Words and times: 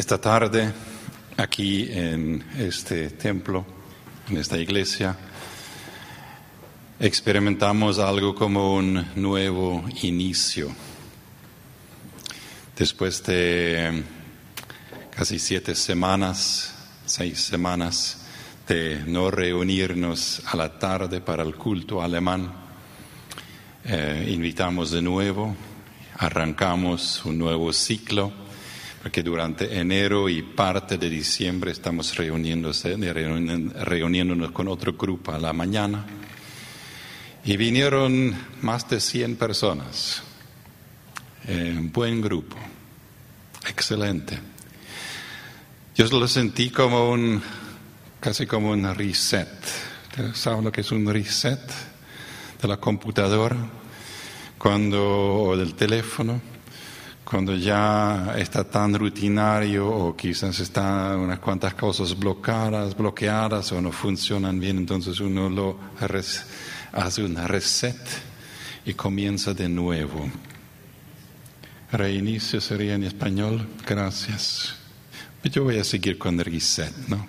Esta 0.00 0.18
tarde, 0.18 0.72
aquí 1.36 1.86
en 1.92 2.42
este 2.56 3.10
templo, 3.10 3.66
en 4.30 4.38
esta 4.38 4.56
iglesia, 4.56 5.14
experimentamos 6.98 7.98
algo 7.98 8.34
como 8.34 8.76
un 8.76 9.08
nuevo 9.16 9.84
inicio. 10.00 10.74
Después 12.74 13.22
de 13.24 14.02
casi 15.14 15.38
siete 15.38 15.74
semanas, 15.74 16.74
seis 17.04 17.38
semanas 17.38 18.24
de 18.66 19.04
no 19.06 19.30
reunirnos 19.30 20.40
a 20.46 20.56
la 20.56 20.78
tarde 20.78 21.20
para 21.20 21.42
el 21.42 21.56
culto 21.56 22.00
alemán, 22.00 22.50
eh, 23.84 24.30
invitamos 24.30 24.92
de 24.92 25.02
nuevo, 25.02 25.54
arrancamos 26.16 27.22
un 27.26 27.36
nuevo 27.36 27.70
ciclo 27.74 28.48
porque 29.02 29.22
durante 29.22 29.78
enero 29.78 30.28
y 30.28 30.42
parte 30.42 30.98
de 30.98 31.08
diciembre 31.08 31.70
estamos 31.70 32.14
reuniéndose, 32.16 32.96
reuniéndonos 32.96 34.50
con 34.52 34.68
otro 34.68 34.92
grupo 34.92 35.32
a 35.32 35.38
la 35.38 35.52
mañana. 35.52 36.04
Y 37.44 37.56
vinieron 37.56 38.34
más 38.60 38.88
de 38.90 39.00
100 39.00 39.36
personas. 39.36 40.22
Eh, 41.48 41.74
un 41.78 41.90
buen 41.90 42.20
grupo. 42.20 42.56
Excelente. 43.66 44.38
Yo 45.96 46.06
lo 46.18 46.28
sentí 46.28 46.68
como 46.68 47.10
un, 47.10 47.42
casi 48.20 48.46
como 48.46 48.70
un 48.70 48.94
reset. 48.94 49.48
¿Saben 50.34 50.64
lo 50.64 50.72
que 50.72 50.82
es 50.82 50.92
un 50.92 51.10
reset 51.10 51.60
de 52.60 52.68
la 52.68 52.76
computadora? 52.76 53.56
Cuando, 54.58 55.44
o 55.44 55.56
del 55.56 55.74
teléfono 55.74 56.42
cuando 57.30 57.54
ya 57.54 58.34
está 58.36 58.64
tan 58.64 58.92
rutinario 58.92 59.88
o 59.88 60.16
quizás 60.16 60.58
están 60.58 61.16
unas 61.16 61.38
cuantas 61.38 61.74
cosas 61.74 62.18
bloqueadas, 62.18 62.96
bloqueadas 62.96 63.70
o 63.70 63.80
no 63.80 63.92
funcionan 63.92 64.58
bien, 64.58 64.78
entonces 64.78 65.20
uno 65.20 65.48
lo 65.48 65.78
hace 66.90 67.22
una 67.22 67.46
reset 67.46 67.96
y 68.84 68.94
comienza 68.94 69.54
de 69.54 69.68
nuevo. 69.68 70.28
Reinicio 71.92 72.60
sería 72.60 72.96
en 72.96 73.04
español, 73.04 73.64
gracias. 73.86 74.74
Yo 75.44 75.62
voy 75.62 75.78
a 75.78 75.84
seguir 75.84 76.18
con 76.18 76.36
reset, 76.36 76.92
¿no? 77.06 77.24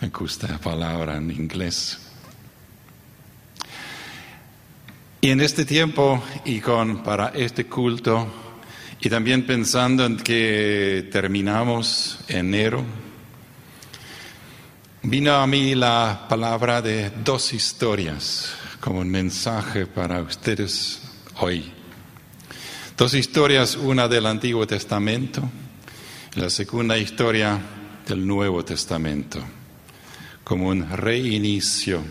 Me 0.00 0.10
gusta 0.10 0.46
la 0.46 0.58
palabra 0.58 1.16
en 1.16 1.28
inglés. 1.28 1.98
Y 5.20 5.30
en 5.30 5.40
este 5.40 5.64
tiempo 5.64 6.22
y 6.44 6.60
con 6.60 7.02
para 7.02 7.30
este 7.30 7.66
culto 7.66 8.49
y 9.02 9.08
también 9.08 9.46
pensando 9.46 10.04
en 10.04 10.18
que 10.18 11.08
terminamos 11.10 12.18
enero, 12.28 12.84
vino 15.02 15.32
a 15.32 15.46
mí 15.46 15.74
la 15.74 16.26
palabra 16.28 16.82
de 16.82 17.10
dos 17.24 17.54
historias 17.54 18.52
como 18.78 19.00
un 19.00 19.10
mensaje 19.10 19.86
para 19.86 20.20
ustedes 20.20 21.00
hoy. 21.38 21.72
Dos 22.96 23.14
historias, 23.14 23.76
una 23.76 24.06
del 24.06 24.26
Antiguo 24.26 24.66
Testamento 24.66 25.48
y 26.36 26.40
la 26.40 26.50
segunda 26.50 26.98
historia 26.98 27.58
del 28.06 28.26
Nuevo 28.26 28.62
Testamento, 28.66 29.42
como 30.44 30.68
un 30.68 30.86
reinicio, 30.90 32.02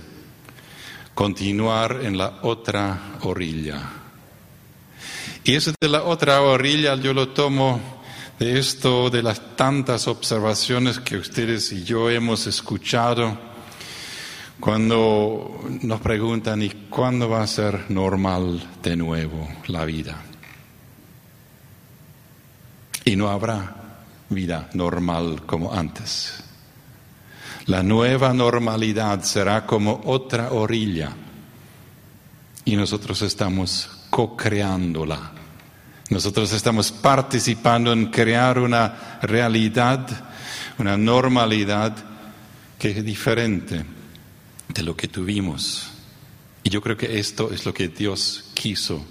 continuar 1.14 2.00
en 2.02 2.18
la 2.18 2.40
otra 2.42 3.20
orilla 3.22 3.99
y 5.44 5.56
eso 5.56 5.74
de 5.80 5.88
la 5.88 6.04
otra 6.04 6.42
orilla 6.42 6.96
yo 6.96 7.14
lo 7.14 7.30
tomo 7.30 7.80
de 8.40 8.58
esto, 8.58 9.10
de 9.10 9.22
las 9.22 9.56
tantas 9.56 10.08
observaciones 10.08 11.00
que 11.00 11.18
ustedes 11.18 11.72
y 11.72 11.84
yo 11.84 12.10
hemos 12.10 12.48
escuchado 12.48 13.38
cuando 14.60 15.62
nos 15.82 16.02
preguntan, 16.02 16.62
¿y 16.62 16.70
cuándo 16.90 17.30
va 17.30 17.44
a 17.44 17.48
ser 17.48 17.90
normal 17.90 18.62
de 18.84 18.96
nuevo 18.96 19.48
la 19.68 19.86
vida? 19.86 20.22
Y 23.06 23.16
no 23.16 23.30
habrá 23.30 23.76
vida 24.30 24.70
normal 24.74 25.44
como 25.46 25.74
antes. 25.74 26.44
La 27.66 27.84
nueva 27.84 28.34
normalidad 28.34 29.22
será 29.24 29.66
como 29.66 30.02
otra 30.06 30.52
orilla 30.52 31.12
y 32.66 32.76
nosotros 32.76 33.22
estamos 33.22 33.90
co-creándola. 34.10 35.32
Nosotros 36.10 36.52
estamos 36.54 36.92
participando 36.92 37.94
en 37.94 38.08
crear 38.08 38.60
una 38.60 39.20
realidad, 39.22 40.08
una 40.78 40.98
normalidad 40.98 41.96
que 42.80 42.92
es 42.92 43.06
diferente 43.06 43.86
de 44.68 44.84
lo 44.84 44.96
que 44.96 45.08
tuvimos. 45.08 45.90
Y 46.64 46.70
yo 46.70 46.82
creo 46.82 46.98
que 46.98 47.20
esto 47.20 47.52
es 47.52 47.66
lo 47.66 47.74
que 47.74 47.90
Dios 47.90 48.46
quiso. 48.54 49.06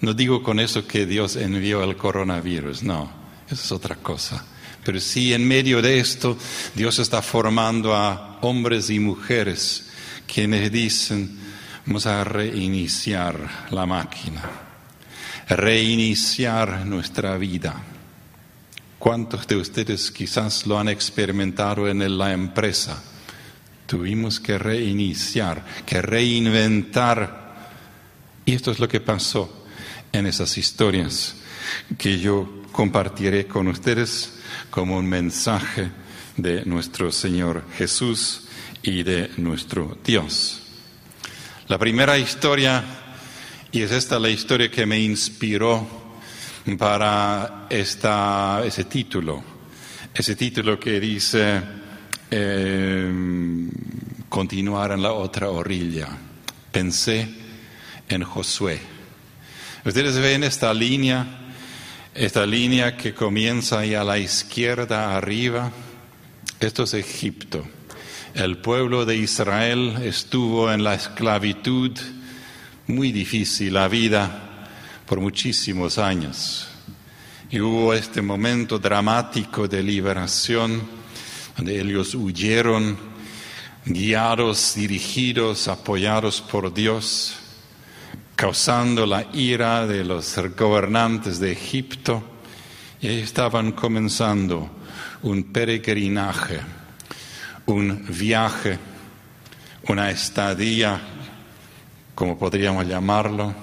No 0.00 0.14
digo 0.14 0.42
con 0.42 0.58
eso 0.58 0.86
que 0.86 1.06
Dios 1.06 1.36
envió 1.36 1.84
el 1.84 1.96
coronavirus, 1.96 2.82
no, 2.82 3.10
eso 3.46 3.62
es 3.62 3.72
otra 3.72 3.96
cosa. 3.96 4.44
Pero 4.84 4.98
sí 4.98 5.32
en 5.32 5.46
medio 5.46 5.80
de 5.80 6.00
esto 6.00 6.36
Dios 6.74 6.98
está 6.98 7.22
formando 7.22 7.94
a 7.94 8.38
hombres 8.40 8.90
y 8.90 8.98
mujeres 8.98 9.90
quienes 10.26 10.72
dicen, 10.72 11.38
Vamos 11.84 12.06
a 12.06 12.22
reiniciar 12.22 13.66
la 13.70 13.86
máquina, 13.86 14.40
reiniciar 15.48 16.86
nuestra 16.86 17.36
vida. 17.36 17.74
¿Cuántos 19.00 19.48
de 19.48 19.56
ustedes 19.56 20.12
quizás 20.12 20.64
lo 20.64 20.78
han 20.78 20.88
experimentado 20.88 21.88
en 21.88 22.16
la 22.16 22.32
empresa? 22.32 23.02
Tuvimos 23.84 24.38
que 24.38 24.58
reiniciar, 24.58 25.64
que 25.84 26.00
reinventar. 26.00 27.72
Y 28.44 28.54
esto 28.54 28.70
es 28.70 28.78
lo 28.78 28.86
que 28.86 29.00
pasó 29.00 29.66
en 30.12 30.26
esas 30.26 30.56
historias 30.56 31.34
que 31.98 32.20
yo 32.20 32.62
compartiré 32.70 33.48
con 33.48 33.66
ustedes 33.66 34.34
como 34.70 34.96
un 34.98 35.06
mensaje 35.06 35.90
de 36.36 36.64
nuestro 36.64 37.10
Señor 37.10 37.64
Jesús 37.76 38.42
y 38.84 39.02
de 39.02 39.32
nuestro 39.36 39.98
Dios. 40.04 40.61
La 41.72 41.78
primera 41.78 42.18
historia, 42.18 42.84
y 43.72 43.80
es 43.80 43.92
esta 43.92 44.18
la 44.18 44.28
historia 44.28 44.70
que 44.70 44.84
me 44.84 45.00
inspiró 45.00 46.12
para 46.76 47.66
esta, 47.70 48.60
ese 48.62 48.84
título, 48.84 49.42
ese 50.12 50.36
título 50.36 50.78
que 50.78 51.00
dice 51.00 51.62
em, 52.30 53.70
continuar 54.28 54.92
en 54.92 55.02
la 55.02 55.12
otra 55.12 55.48
orilla. 55.48 56.08
Pensé 56.70 57.26
en 58.06 58.22
Josué. 58.22 58.78
Ustedes 59.82 60.18
ven 60.18 60.44
esta 60.44 60.74
línea, 60.74 61.54
esta 62.14 62.44
línea 62.44 62.98
que 62.98 63.14
comienza 63.14 63.78
ahí 63.78 63.94
a 63.94 64.04
la 64.04 64.18
izquierda 64.18 65.16
arriba. 65.16 65.72
Esto 66.60 66.82
es 66.82 66.92
Egipto. 66.92 67.66
El 68.34 68.56
pueblo 68.56 69.04
de 69.04 69.14
Israel 69.14 69.98
estuvo 70.02 70.72
en 70.72 70.82
la 70.82 70.94
esclavitud 70.94 71.92
muy 72.86 73.12
difícil, 73.12 73.74
la 73.74 73.88
vida, 73.88 74.70
por 75.04 75.20
muchísimos 75.20 75.98
años. 75.98 76.66
Y 77.50 77.60
hubo 77.60 77.92
este 77.92 78.22
momento 78.22 78.78
dramático 78.78 79.68
de 79.68 79.82
liberación, 79.82 80.80
donde 81.58 81.78
ellos 81.78 82.14
huyeron, 82.14 82.96
guiados, 83.84 84.76
dirigidos, 84.76 85.68
apoyados 85.68 86.40
por 86.40 86.72
Dios, 86.72 87.34
causando 88.34 89.04
la 89.04 89.26
ira 89.34 89.86
de 89.86 90.04
los 90.04 90.38
gobernantes 90.56 91.38
de 91.38 91.52
Egipto, 91.52 92.22
y 92.98 93.08
estaban 93.08 93.72
comenzando 93.72 94.70
un 95.20 95.52
peregrinaje 95.52 96.81
un 97.66 98.04
viaje, 98.08 98.78
una 99.88 100.10
estadía, 100.10 101.00
como 102.14 102.38
podríamos 102.38 102.86
llamarlo, 102.86 103.54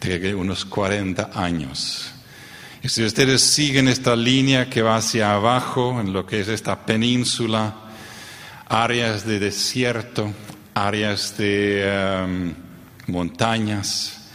de 0.00 0.34
unos 0.34 0.64
40 0.64 1.30
años. 1.34 2.12
Y 2.82 2.88
si 2.88 3.04
ustedes 3.04 3.42
siguen 3.42 3.88
esta 3.88 4.14
línea 4.14 4.70
que 4.70 4.82
va 4.82 4.96
hacia 4.96 5.32
abajo, 5.34 6.00
en 6.00 6.12
lo 6.12 6.24
que 6.24 6.40
es 6.40 6.48
esta 6.48 6.86
península, 6.86 7.74
áreas 8.68 9.26
de 9.26 9.40
desierto, 9.40 10.32
áreas 10.74 11.36
de 11.36 11.82
em, 11.84 12.54
montañas, 13.08 14.28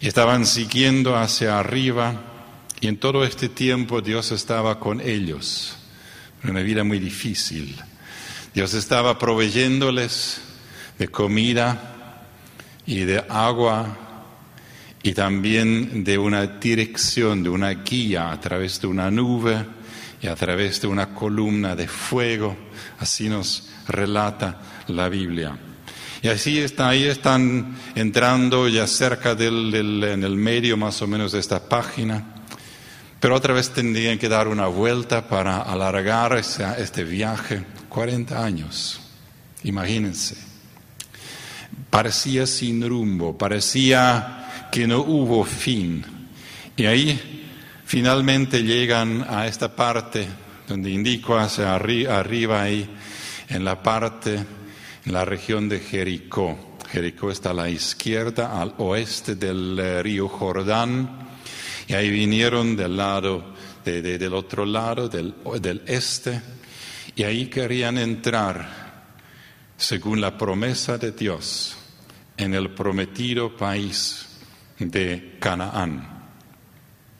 estaban 0.00 0.44
siguiendo 0.44 1.16
hacia 1.16 1.60
arriba 1.60 2.14
y 2.80 2.88
en 2.88 2.96
todo 2.96 3.24
este 3.24 3.48
tiempo 3.48 4.00
Dios 4.00 4.32
estaba 4.32 4.80
con 4.80 5.00
ellos. 5.00 5.76
Una 6.42 6.60
vida 6.60 6.82
muy 6.82 6.98
difícil. 6.98 7.80
Dios 8.54 8.74
estaba 8.74 9.18
proveyéndoles 9.18 10.42
de 10.98 11.08
comida 11.08 12.26
y 12.84 13.00
de 13.00 13.24
agua 13.28 13.96
y 15.02 15.14
también 15.14 16.04
de 16.04 16.18
una 16.18 16.46
dirección, 16.46 17.42
de 17.42 17.48
una 17.48 17.70
guía 17.70 18.30
a 18.30 18.38
través 18.40 18.78
de 18.80 18.88
una 18.88 19.10
nube 19.10 19.64
y 20.20 20.26
a 20.26 20.36
través 20.36 20.82
de 20.82 20.86
una 20.86 21.14
columna 21.14 21.74
de 21.74 21.88
fuego, 21.88 22.56
así 23.00 23.28
nos 23.28 23.70
relata 23.88 24.60
la 24.88 25.08
Biblia. 25.08 25.56
Y 26.20 26.28
así 26.28 26.58
está, 26.58 26.90
ahí 26.90 27.04
están 27.04 27.74
entrando 27.94 28.68
ya 28.68 28.86
cerca 28.86 29.34
del, 29.34 29.74
en 30.04 30.22
el 30.22 30.36
medio 30.36 30.76
más 30.76 31.00
o 31.02 31.06
menos 31.06 31.32
de 31.32 31.40
esta 31.40 31.68
página. 31.68 32.22
Pero 33.18 33.34
otra 33.34 33.54
vez 33.54 33.70
tendrían 33.70 34.18
que 34.18 34.28
dar 34.28 34.46
una 34.46 34.66
vuelta 34.66 35.26
para 35.26 35.62
alargar 35.62 36.36
este 36.36 37.02
viaje. 37.02 37.64
40 37.92 38.42
años, 38.42 39.00
imagínense. 39.64 40.34
Parecía 41.90 42.46
sin 42.46 42.88
rumbo, 42.88 43.36
parecía 43.36 44.68
que 44.72 44.86
no 44.86 45.00
hubo 45.00 45.44
fin. 45.44 46.02
Y 46.74 46.86
ahí 46.86 47.44
finalmente 47.84 48.62
llegan 48.62 49.26
a 49.28 49.46
esta 49.46 49.76
parte 49.76 50.26
donde 50.66 50.90
indico 50.90 51.36
hacia 51.36 51.74
arriba 51.74 52.62
ahí, 52.62 52.88
en 53.50 53.62
la 53.62 53.82
parte 53.82 54.36
en 55.04 55.12
la 55.12 55.26
región 55.26 55.68
de 55.68 55.80
Jericó. 55.80 56.78
Jericó 56.90 57.30
está 57.30 57.50
a 57.50 57.54
la 57.54 57.68
izquierda, 57.68 58.58
al 58.58 58.72
oeste 58.78 59.34
del 59.34 59.78
eh, 59.78 60.02
río 60.02 60.28
Jordán, 60.28 61.28
y 61.86 61.92
ahí 61.92 62.08
vinieron 62.08 62.74
del 62.74 62.96
lado, 62.96 63.52
del 63.84 64.32
otro 64.32 64.64
lado, 64.64 65.10
del, 65.10 65.34
del 65.60 65.82
este, 65.86 66.40
y 67.14 67.22
ahí 67.22 67.46
querían 67.46 67.98
entrar, 67.98 68.82
según 69.76 70.20
la 70.20 70.36
promesa 70.36 70.98
de 70.98 71.12
Dios, 71.12 71.76
en 72.36 72.54
el 72.54 72.70
prometido 72.70 73.56
país 73.56 74.26
de 74.78 75.36
Canaán. 75.40 76.08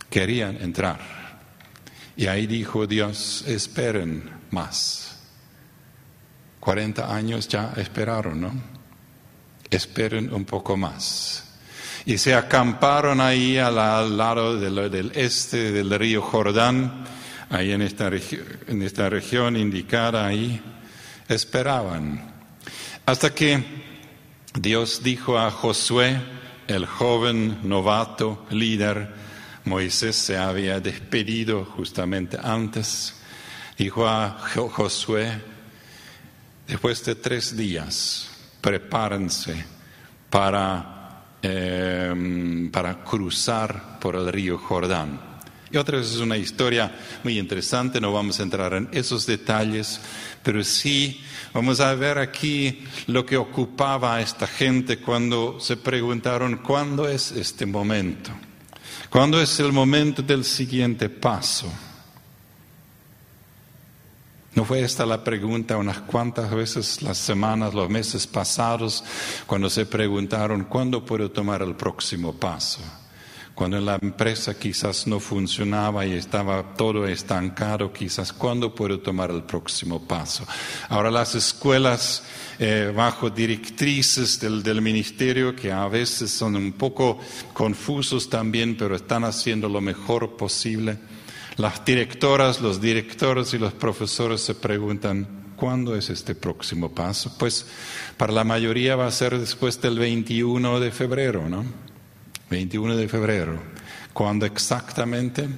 Querían 0.09 0.57
entrar. 0.61 1.01
Y 2.17 2.27
ahí 2.27 2.47
dijo 2.47 2.87
Dios, 2.87 3.45
esperen 3.47 4.31
más 4.51 5.13
40 6.63 7.13
años 7.13 7.49
ya 7.49 7.73
esperaron, 7.77 8.41
¿no? 8.41 8.53
Esperen 9.69 10.33
un 10.33 10.45
poco 10.45 10.77
más. 10.77 11.43
Y 12.07 12.19
se 12.19 12.37
acamparon 12.37 13.21
ahí 13.21 13.59
al, 13.59 14.17
lado 14.17 14.57
del, 14.61 15.11
este 15.17 15.73
del 15.73 15.91
río 15.99 16.23
Jordán, 16.23 17.05
ahí 17.53 17.71
en 17.71 17.83
esta, 17.83 18.11
esta 18.11 19.09
región 19.09 19.57
indicada 19.57 20.27
ahí, 20.27 20.61
esperaban. 21.29 22.33
Hasta 23.07 23.35
que 23.35 23.63
Dios 24.59 25.03
dijo 25.05 25.39
a 25.39 25.51
Josué, 25.51 26.21
el 26.67 26.87
joven 26.87 27.59
novato 27.63 28.47
líder, 28.51 29.15
Moisés 29.65 30.17
se 30.17 30.37
había 30.37 30.81
despedido 30.81 31.65
justamente 31.65 32.37
antes, 32.43 33.15
dijo 33.79 34.09
a 34.09 34.39
Josué, 34.57 35.53
Después 36.67 37.05
de 37.05 37.17
tres 37.17 37.55
días, 37.55 38.31
prepárense 38.61 39.65
para, 40.31 41.25
em, 41.43 42.71
para 42.71 43.05
cruzar 43.05 43.99
por 44.01 44.17
el 44.17 44.33
río 44.33 44.57
Jordán. 44.57 45.32
Y 45.73 45.79
otra 45.79 45.97
vez 45.97 46.11
es 46.11 46.19
una 46.19 46.37
historia 46.37 46.95
muy 47.25 47.39
interesante, 47.39 47.99
no 47.99 48.13
vamos 48.13 48.39
a 48.39 48.43
entrar 48.43 48.75
en 48.75 48.91
esos 48.93 49.25
detalles, 49.25 49.99
pero 50.43 50.63
sí 50.63 51.23
vamos 51.55 51.81
a 51.81 51.95
ver 51.95 52.19
aquí 52.19 52.85
lo 53.07 53.25
que 53.25 53.39
ocupaba 53.39 54.17
a 54.17 54.21
esta 54.21 54.47
gente 54.47 54.99
cuando 54.99 55.59
se 55.61 55.79
preguntaron 55.79 56.59
cuándo 56.59 57.09
es 57.09 57.33
este 57.33 57.65
momento, 57.65 58.31
cuándo 59.09 59.41
es 59.41 59.59
el 59.61 59.73
momento 59.73 60.21
del 60.21 60.45
siguiente 60.45 61.09
paso. 61.09 61.73
¿No 64.55 64.67
fue 64.67 64.83
esta 64.83 65.07
la 65.07 65.25
pregunta 65.25 65.79
unas 65.79 66.01
cuantas 66.03 66.51
veces 66.51 67.01
las 67.01 67.17
semanas, 67.17 67.73
los 67.73 67.89
meses 67.89 68.27
pasados, 68.27 69.03
cuando 69.47 69.71
se 69.71 69.87
preguntaron 69.87 70.65
cuándo 70.65 71.03
puedo 71.03 71.31
tomar 71.31 71.63
el 71.63 71.75
próximo 71.75 72.35
paso? 72.35 73.02
Cuando 73.55 73.81
la 73.81 73.99
empresa 74.01 74.59
quizás 74.59 75.07
no 75.07 75.21
funcionaba 75.21 76.07
y 76.07 76.13
estaba 76.13 76.75
todo 76.75 77.07
estancado, 77.07 77.93
quizás 77.93 78.33
cuándo 78.33 78.75
puedo 78.75 79.01
tomar 79.01 79.31
el 79.31 79.43
próximo 79.43 80.07
paso. 80.07 80.47
Ahora 80.89 81.11
las 81.11 81.35
escuelas 81.35 82.25
eh, 82.59 82.93
bajo 82.95 83.31
directrices 83.31 84.41
del, 84.41 84.63
del 84.63 84.81
ministerio, 84.81 85.55
que 85.55 85.71
a 85.71 85.87
veces 85.89 86.31
son 86.31 86.57
un 86.57 86.73
poco 86.73 87.19
confusos 87.53 88.31
también, 88.31 88.77
pero 88.77 88.97
están 88.97 89.25
haciendo 89.25 89.69
lo 89.69 89.81
mejor 89.81 90.37
posible 90.37 90.99
las 91.57 91.85
directoras, 91.85 92.61
los 92.61 92.81
directores 92.81 93.53
y 93.55 93.59
los 93.59 93.73
profesores 93.75 94.41
se 94.41 94.55
preguntan, 94.55 95.53
¿cuándo 95.57 95.95
es 95.95 96.09
este 96.09 96.35
próximo 96.35 96.91
paso? 96.93 97.37
Pues 97.39 97.67
para 98.17 98.33
la 98.33 98.45
mayoría 98.45 98.97
va 98.97 99.07
a 99.07 99.11
ser 99.11 99.39
después 99.39 99.81
del 99.81 99.99
21 99.99 100.81
de 100.81 100.91
febrero, 100.91 101.49
¿no? 101.49 101.65
21 102.53 102.97
de 102.97 103.09
febrero. 103.09 103.59
¿Cuándo 104.13 104.45
exactamente? 104.45 105.49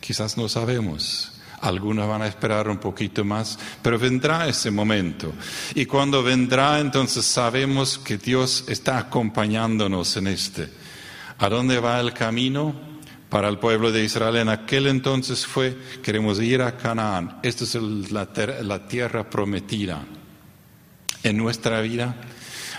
Quizás 0.00 0.36
no 0.36 0.50
sabemos. 0.50 1.32
Algunos 1.62 2.06
van 2.06 2.22
a 2.22 2.26
esperar 2.26 2.68
un 2.68 2.76
poquito 2.76 3.24
más, 3.24 3.58
pero 3.80 3.98
vendrá 3.98 4.46
ese 4.46 4.70
momento. 4.70 5.32
Y 5.74 5.86
cuando 5.86 6.22
vendrá, 6.22 6.78
entonces 6.78 7.24
sabemos 7.24 7.98
que 7.98 8.18
Dios 8.18 8.64
está 8.68 8.98
acompañándonos 8.98 10.16
en 10.18 10.26
este. 10.26 10.68
¿A 11.38 11.48
dónde 11.48 11.80
va 11.80 11.98
el 12.00 12.12
camino? 12.12 12.92
para 13.30 13.48
el 13.48 13.58
pueblo 13.58 13.90
de 13.90 14.04
Israel 14.04 14.36
en 14.36 14.50
aquel 14.50 14.88
entonces 14.88 15.46
fue, 15.46 15.74
queremos 16.02 16.38
ir 16.38 16.60
a 16.60 16.76
Canaán. 16.76 17.38
Esta 17.42 17.64
es 17.64 17.74
la, 18.12 18.28
la 18.60 18.86
tierra 18.86 19.30
prometida. 19.30 20.04
En 21.22 21.38
nuestra 21.38 21.80
vida, 21.80 22.14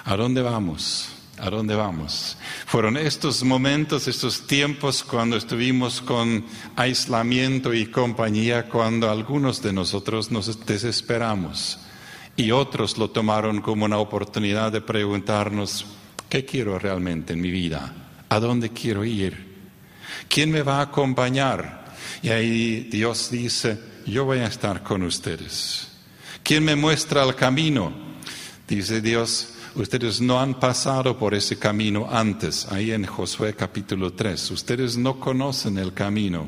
¿a 0.06 0.16
dónde 0.16 0.44
vamos? 0.44 1.23
¿A 1.44 1.50
dónde 1.50 1.76
vamos? 1.76 2.38
Fueron 2.66 2.96
estos 2.96 3.44
momentos, 3.44 4.08
estos 4.08 4.48
tiempos 4.48 5.04
cuando 5.04 5.36
estuvimos 5.36 6.00
con 6.00 6.46
aislamiento 6.78 7.74
y 7.74 7.88
compañía, 7.88 8.70
cuando 8.70 9.12
algunos 9.12 9.62
de 9.62 9.74
nosotros 9.74 10.32
nos 10.32 10.66
desesperamos 10.66 11.80
y 12.38 12.52
otros 12.52 12.98
lo 12.98 13.10
tomaron 13.10 13.60
como 13.60 13.84
una 13.84 13.98
oportunidad 13.98 14.72
de 14.72 14.80
preguntarnos, 14.80 15.86
¿qué 16.30 16.46
quiero 16.46 16.80
realmente 16.80 17.34
en 17.34 17.42
mi 17.42 17.52
vida? 17.52 17.94
¿A 18.30 18.40
dónde 18.40 18.70
quiero 18.70 19.04
ir? 19.04 19.58
¿Quién 20.30 20.50
me 20.50 20.64
va 20.64 20.78
a 20.78 20.84
acompañar? 20.84 21.94
Y 22.22 22.30
ahí 22.30 22.88
Dios 22.90 23.30
dice, 23.32 23.78
yo 24.06 24.24
voy 24.24 24.40
a 24.40 24.48
estar 24.48 24.82
con 24.82 25.04
ustedes. 25.04 25.90
¿Quién 26.42 26.64
me 26.64 26.78
muestra 26.78 27.22
el 27.22 27.36
camino? 27.36 27.92
Dice 28.66 29.02
Dios, 29.02 29.53
ustedes 29.76 30.22
no 30.22 30.40
han 30.40 30.60
pasado 30.60 31.18
por 31.18 31.34
ese 31.34 31.58
camino 31.58 32.08
antes, 32.12 32.68
ahí 32.72 32.92
en 32.92 33.06
Josué 33.06 33.56
capítulo 33.56 34.14
3. 34.14 34.52
Ustedes 34.52 34.98
no 34.98 35.20
conocen 35.20 35.78
el 35.78 35.94
camino. 35.94 36.48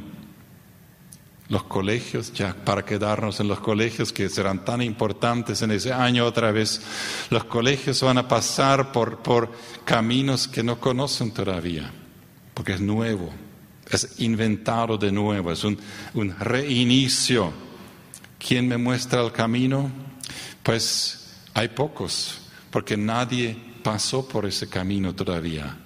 Los 1.48 1.64
colegios, 1.64 2.34
ya 2.34 2.56
para 2.56 2.84
quedarnos 2.84 3.40
en 3.40 3.48
los 3.48 3.60
colegios 3.60 4.12
que 4.12 4.30
serán 4.30 4.66
tan 4.66 4.82
importantes 4.82 5.62
en 5.62 5.72
ese 5.72 5.94
año 5.94 6.26
otra 6.26 6.52
vez, 6.52 6.82
los 7.30 7.44
colegios 7.44 8.02
van 8.02 8.18
a 8.18 8.28
pasar 8.28 8.92
por, 8.92 9.20
por 9.20 9.52
caminos 9.84 10.48
que 10.48 10.64
no 10.64 10.80
conocen 10.80 11.32
todavía, 11.32 11.92
porque 12.56 12.74
es 12.74 12.82
nuevo 12.82 13.32
es 13.90 14.20
inventado 14.20 14.98
de 14.98 15.12
nuevo, 15.12 15.52
es 15.52 15.64
un, 15.64 15.78
reinicio. 16.40 17.52
¿Quién 18.38 18.68
me 18.68 18.78
muestra 18.78 19.22
el 19.22 19.32
camino? 19.32 19.90
Pues 20.64 21.34
hay 21.54 21.70
pocos, 21.70 22.40
porque 22.76 22.98
nadie 22.98 23.56
pasó 23.82 24.28
por 24.28 24.46
ese 24.46 24.68
camino 24.68 25.16
todavía. 25.16 25.78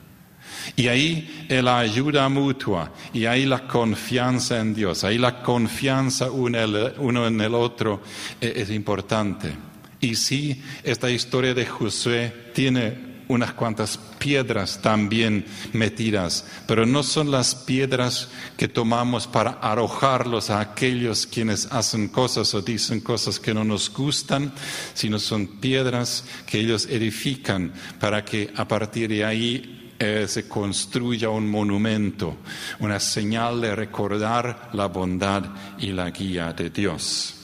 Y 0.75 0.87
ahí 0.87 1.45
la 1.47 1.77
ayuda 1.77 2.27
mutua, 2.29 2.91
y 3.13 3.27
ahí 3.27 3.45
la 3.45 3.67
confianza 3.67 4.59
en 4.59 4.73
Dios, 4.73 5.03
ahí 5.03 5.19
la 5.19 5.43
confianza 5.43 6.31
uno 6.31 7.27
en 7.27 7.41
el 7.41 7.53
otro 7.53 8.01
es, 8.41 8.55
es 8.55 8.69
importante. 8.71 9.51
Y 9.99 10.15
sí, 10.15 10.63
esta 10.83 11.11
historia 11.11 11.53
de 11.53 11.67
Josué 11.67 12.49
tiene 12.55 13.08
unas 13.29 13.53
cuantas 13.53 13.97
piedras 14.17 14.81
también 14.81 15.45
metidas, 15.71 16.45
pero 16.67 16.87
no 16.87 17.03
son 17.03 17.29
las 17.29 17.53
piedras 17.53 18.29
que 18.57 18.67
tomamos 18.67 19.27
para 19.27 19.51
arrojarlos 19.61 20.49
a 20.49 20.59
aquellos 20.59 21.27
quienes 21.27 21.67
hacen 21.67 22.07
cosas 22.07 22.53
o 22.55 22.61
dicen 22.61 23.01
cosas 23.01 23.39
que 23.39 23.53
no 23.53 23.63
nos 23.63 23.93
gustan, 23.93 24.51
sino 24.95 25.19
son 25.19 25.45
piedras 25.59 26.25
que 26.47 26.59
ellos 26.59 26.87
edifican 26.87 27.71
para 27.99 28.25
que 28.25 28.51
a 28.55 28.67
partir 28.67 29.09
de 29.09 29.23
ahí 29.23 29.93
eh, 29.99 30.25
se 30.27 30.47
construya 30.47 31.29
un 31.29 31.47
monumento, 31.47 32.37
una 32.79 32.99
señal 32.99 33.61
de 33.61 33.75
recordar 33.75 34.71
la 34.73 34.87
bondad 34.87 35.43
y 35.77 35.91
la 35.91 36.09
guía 36.09 36.51
de 36.53 36.71
Dios. 36.71 37.38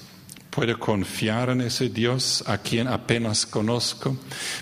¿Puedo 0.55 0.79
confiar 0.79 1.49
en 1.49 1.59
ese 1.59 1.89
Dios 1.89 2.41
a 2.47 2.59
quien 2.59 2.87
apenas 2.87 3.45
conozco? 3.45 4.15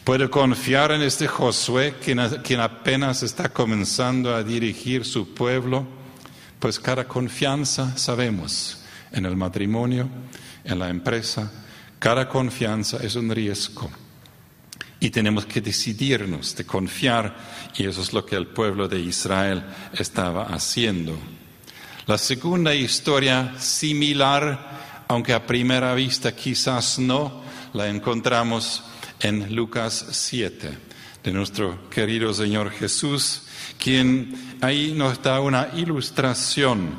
¿Puedo 0.03 0.27
confiar 0.31 0.91
en 0.91 1.03
este 1.03 1.27
Josué 1.27 1.97
quien, 2.03 2.19
quien 2.41 2.61
apenas 2.61 3.21
está 3.21 3.49
comenzando 3.49 4.33
a 4.33 4.41
dirigir 4.41 5.05
su 5.05 5.35
pueblo? 5.35 5.85
Pues 6.57 6.79
cada 6.79 7.07
confianza, 7.07 7.95
sabemos, 7.95 8.79
en 9.11 9.27
el 9.27 9.35
matrimonio, 9.35 10.09
en 10.63 10.79
la 10.79 10.89
empresa. 10.89 11.51
Cada 11.99 12.27
confianza 12.27 12.97
es 12.97 13.15
un 13.15 13.29
riesgo. 13.29 13.91
Y 14.99 15.11
tenemos 15.11 15.45
que 15.45 15.61
decidirnos 15.61 16.55
de 16.55 16.65
confiar, 16.65 17.37
y 17.77 17.85
eso 17.85 18.01
es 18.01 18.13
lo 18.13 18.25
que 18.25 18.35
el 18.35 18.47
pueblo 18.47 18.87
de 18.87 18.99
Israel 18.99 19.63
estaba 19.93 20.45
haciendo. 20.45 21.15
La 22.07 22.17
segunda 22.17 22.73
historia 22.73 23.53
similar, 23.59 24.92
aunque 25.07 25.33
a 25.33 25.45
primera 25.45 25.93
vista 25.93 26.35
quizás 26.35 26.99
no, 26.99 27.41
la 27.73 27.89
encontramos 27.89 28.83
en 29.19 29.55
Lucas 29.55 30.05
7, 30.11 30.77
de 31.23 31.31
nuestro 31.31 31.89
querido 31.89 32.33
Señor 32.33 32.71
Jesús, 32.71 33.43
quien 33.79 34.57
ahí 34.61 34.93
nos 34.95 35.21
da 35.21 35.39
una 35.39 35.69
ilustración 35.75 36.91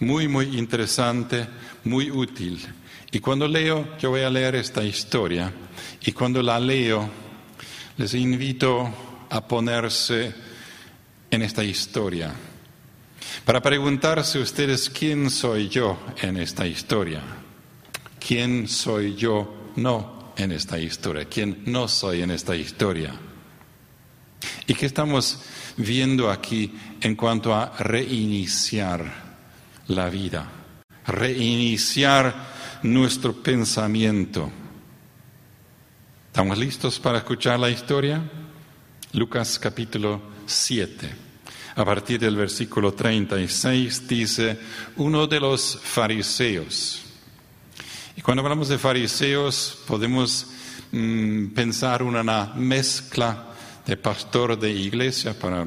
muy, 0.00 0.28
muy 0.28 0.58
interesante, 0.58 1.46
muy 1.84 2.10
útil. 2.10 2.60
Y 3.12 3.20
cuando 3.20 3.46
leo, 3.46 3.96
yo 3.98 4.10
voy 4.10 4.22
a 4.22 4.30
leer 4.30 4.56
esta 4.56 4.84
historia, 4.84 5.52
y 6.02 6.12
cuando 6.12 6.42
la 6.42 6.58
leo, 6.58 7.08
les 7.96 8.14
invito 8.14 9.26
a 9.28 9.46
ponerse 9.46 10.32
en 11.30 11.42
esta 11.42 11.62
historia, 11.62 12.32
para 13.44 13.60
preguntarse 13.60 14.38
ustedes 14.38 14.90
quién 14.90 15.30
soy 15.30 15.68
yo 15.68 15.98
en 16.20 16.36
esta 16.36 16.66
historia, 16.66 17.20
quién 18.20 18.68
soy 18.68 19.16
yo 19.16 19.72
no 19.76 20.32
en 20.36 20.52
esta 20.52 20.78
historia, 20.78 21.24
quién 21.24 21.62
no 21.66 21.88
soy 21.88 22.22
en 22.22 22.30
esta 22.30 22.54
historia. 22.54 23.14
¿Y 24.66 24.74
qué 24.74 24.86
estamos 24.86 25.40
viendo 25.76 26.30
aquí 26.30 26.72
en 27.00 27.16
cuanto 27.16 27.54
a 27.54 27.76
reiniciar 27.78 29.12
la 29.88 30.08
vida? 30.08 30.46
Reiniciar 31.06 32.50
nuestro 32.82 33.32
pensamiento. 33.42 34.50
¿Estamos 36.26 36.58
listos 36.58 37.00
para 37.00 37.18
escuchar 37.18 37.58
la 37.58 37.70
historia? 37.70 38.22
Lucas 39.12 39.58
capítulo 39.58 40.22
7. 40.46 41.10
A 41.74 41.84
partir 41.84 42.20
del 42.20 42.36
versículo 42.36 42.94
36 42.94 44.06
dice, 44.06 44.58
uno 44.96 45.26
de 45.26 45.40
los 45.40 45.78
fariseos, 45.82 47.02
y 48.20 48.22
cuando 48.22 48.42
hablamos 48.42 48.68
de 48.68 48.76
fariseos 48.76 49.78
podemos 49.86 50.48
mm, 50.92 51.54
pensar 51.54 52.02
una 52.02 52.52
mezcla 52.54 53.46
de 53.86 53.96
pastor 53.96 54.58
de 54.58 54.70
iglesia, 54.70 55.32
para 55.32 55.66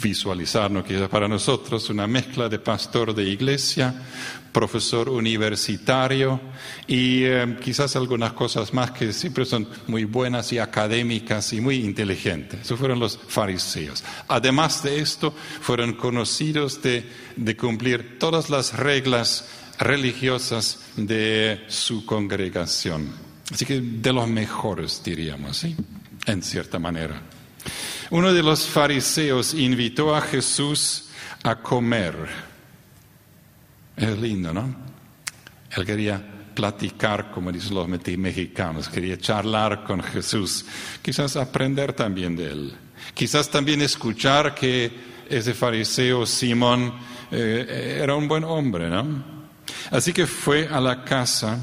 visualizarnos 0.00 0.84
quizás 0.84 1.08
para 1.08 1.26
nosotros, 1.26 1.90
una 1.90 2.06
mezcla 2.06 2.48
de 2.48 2.60
pastor 2.60 3.12
de 3.12 3.24
iglesia, 3.24 3.92
profesor 4.52 5.08
universitario 5.08 6.40
y 6.86 7.24
eh, 7.24 7.56
quizás 7.60 7.96
algunas 7.96 8.34
cosas 8.34 8.72
más 8.72 8.92
que 8.92 9.12
siempre 9.12 9.44
son 9.44 9.66
muy 9.88 10.04
buenas 10.04 10.52
y 10.52 10.58
académicas 10.58 11.52
y 11.52 11.60
muy 11.60 11.84
inteligentes. 11.84 12.60
Esos 12.60 12.78
fueron 12.78 13.00
los 13.00 13.18
fariseos. 13.18 14.04
Además 14.28 14.84
de 14.84 15.00
esto, 15.00 15.34
fueron 15.60 15.94
conocidos 15.94 16.80
de, 16.82 17.04
de 17.34 17.56
cumplir 17.56 18.16
todas 18.20 18.48
las 18.48 18.76
reglas 18.76 19.48
religiosas 19.80 20.78
de 20.96 21.64
su 21.68 22.04
congregación. 22.04 23.08
Así 23.50 23.64
que 23.64 23.80
de 23.80 24.12
los 24.12 24.28
mejores, 24.28 25.02
diríamos, 25.02 25.56
¿sí? 25.56 25.74
En 26.26 26.42
cierta 26.42 26.78
manera. 26.78 27.20
Uno 28.10 28.32
de 28.32 28.42
los 28.42 28.66
fariseos 28.66 29.54
invitó 29.54 30.14
a 30.14 30.20
Jesús 30.20 31.08
a 31.42 31.56
comer. 31.56 32.14
Es 33.96 34.18
lindo, 34.18 34.52
¿no? 34.52 34.74
Él 35.76 35.86
quería 35.86 36.22
platicar, 36.54 37.30
como 37.30 37.50
dicen 37.50 37.74
los 37.74 37.88
mexicanos, 37.88 38.88
quería 38.88 39.16
charlar 39.18 39.84
con 39.84 40.02
Jesús, 40.02 40.66
quizás 41.00 41.36
aprender 41.36 41.92
también 41.92 42.36
de 42.36 42.50
él, 42.50 42.74
quizás 43.14 43.48
también 43.48 43.80
escuchar 43.80 44.54
que 44.54 44.92
ese 45.28 45.54
fariseo 45.54 46.26
Simón 46.26 46.92
eh, 47.30 48.00
era 48.02 48.14
un 48.16 48.26
buen 48.28 48.44
hombre, 48.44 48.90
¿no? 48.90 49.39
Así 49.90 50.12
que 50.12 50.26
fue 50.26 50.68
a 50.68 50.80
la 50.80 51.04
casa, 51.04 51.58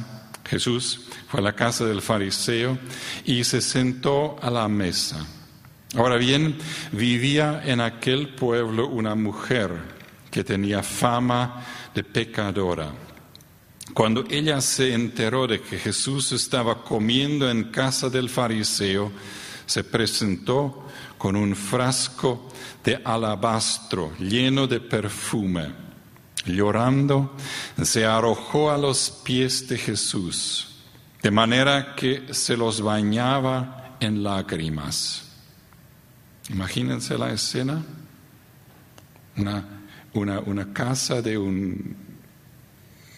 Jesús 0.45 1.07
fue 1.29 1.39
a 1.39 1.43
la 1.43 1.53
casa 1.53 1.85
del 1.85 2.01
fariseo 2.01 2.77
y 3.25 3.43
se 3.45 3.61
sentó 3.61 4.35
a 4.41 4.49
la 4.49 4.67
mesa. 4.67 5.25
Ahora 5.95 6.17
bien, 6.17 6.57
vivía 6.91 7.61
en 7.63 7.79
aquel 7.79 8.35
pueblo 8.35 8.89
una 8.89 9.15
mujer 9.15 9.71
que 10.29 10.43
tenía 10.43 10.83
fama 10.83 11.65
de 11.95 12.03
pecadora. 12.03 12.91
Cuando 13.93 14.25
ella 14.29 14.59
se 14.59 14.93
enteró 14.93 15.47
de 15.47 15.61
que 15.61 15.79
Jesús 15.79 16.33
estaba 16.33 16.83
comiendo 16.83 17.49
en 17.49 17.71
casa 17.71 18.09
del 18.09 18.29
fariseo, 18.29 19.11
se 19.65 19.85
presentó 19.85 20.85
con 21.17 21.37
un 21.37 21.55
frasco 21.55 22.49
de 22.83 23.01
alabastro 23.03 24.11
lleno 24.19 24.67
de 24.67 24.81
perfume 24.81 25.86
llorando, 26.47 27.35
se 27.81 28.05
arrojó 28.05 28.71
a 28.71 28.77
los 28.77 29.09
pies 29.23 29.67
de 29.67 29.77
Jesús, 29.77 30.67
de 31.21 31.31
manera 31.31 31.95
que 31.95 32.33
se 32.33 32.57
los 32.57 32.81
bañaba 32.81 33.97
en 33.99 34.23
lágrimas. 34.23 35.23
Imagínense 36.49 37.17
la 37.17 37.31
escena, 37.31 37.83
una, 39.35 39.81
una, 40.13 40.73
casa 40.73 41.21
de 41.21 41.37
un, 41.37 41.95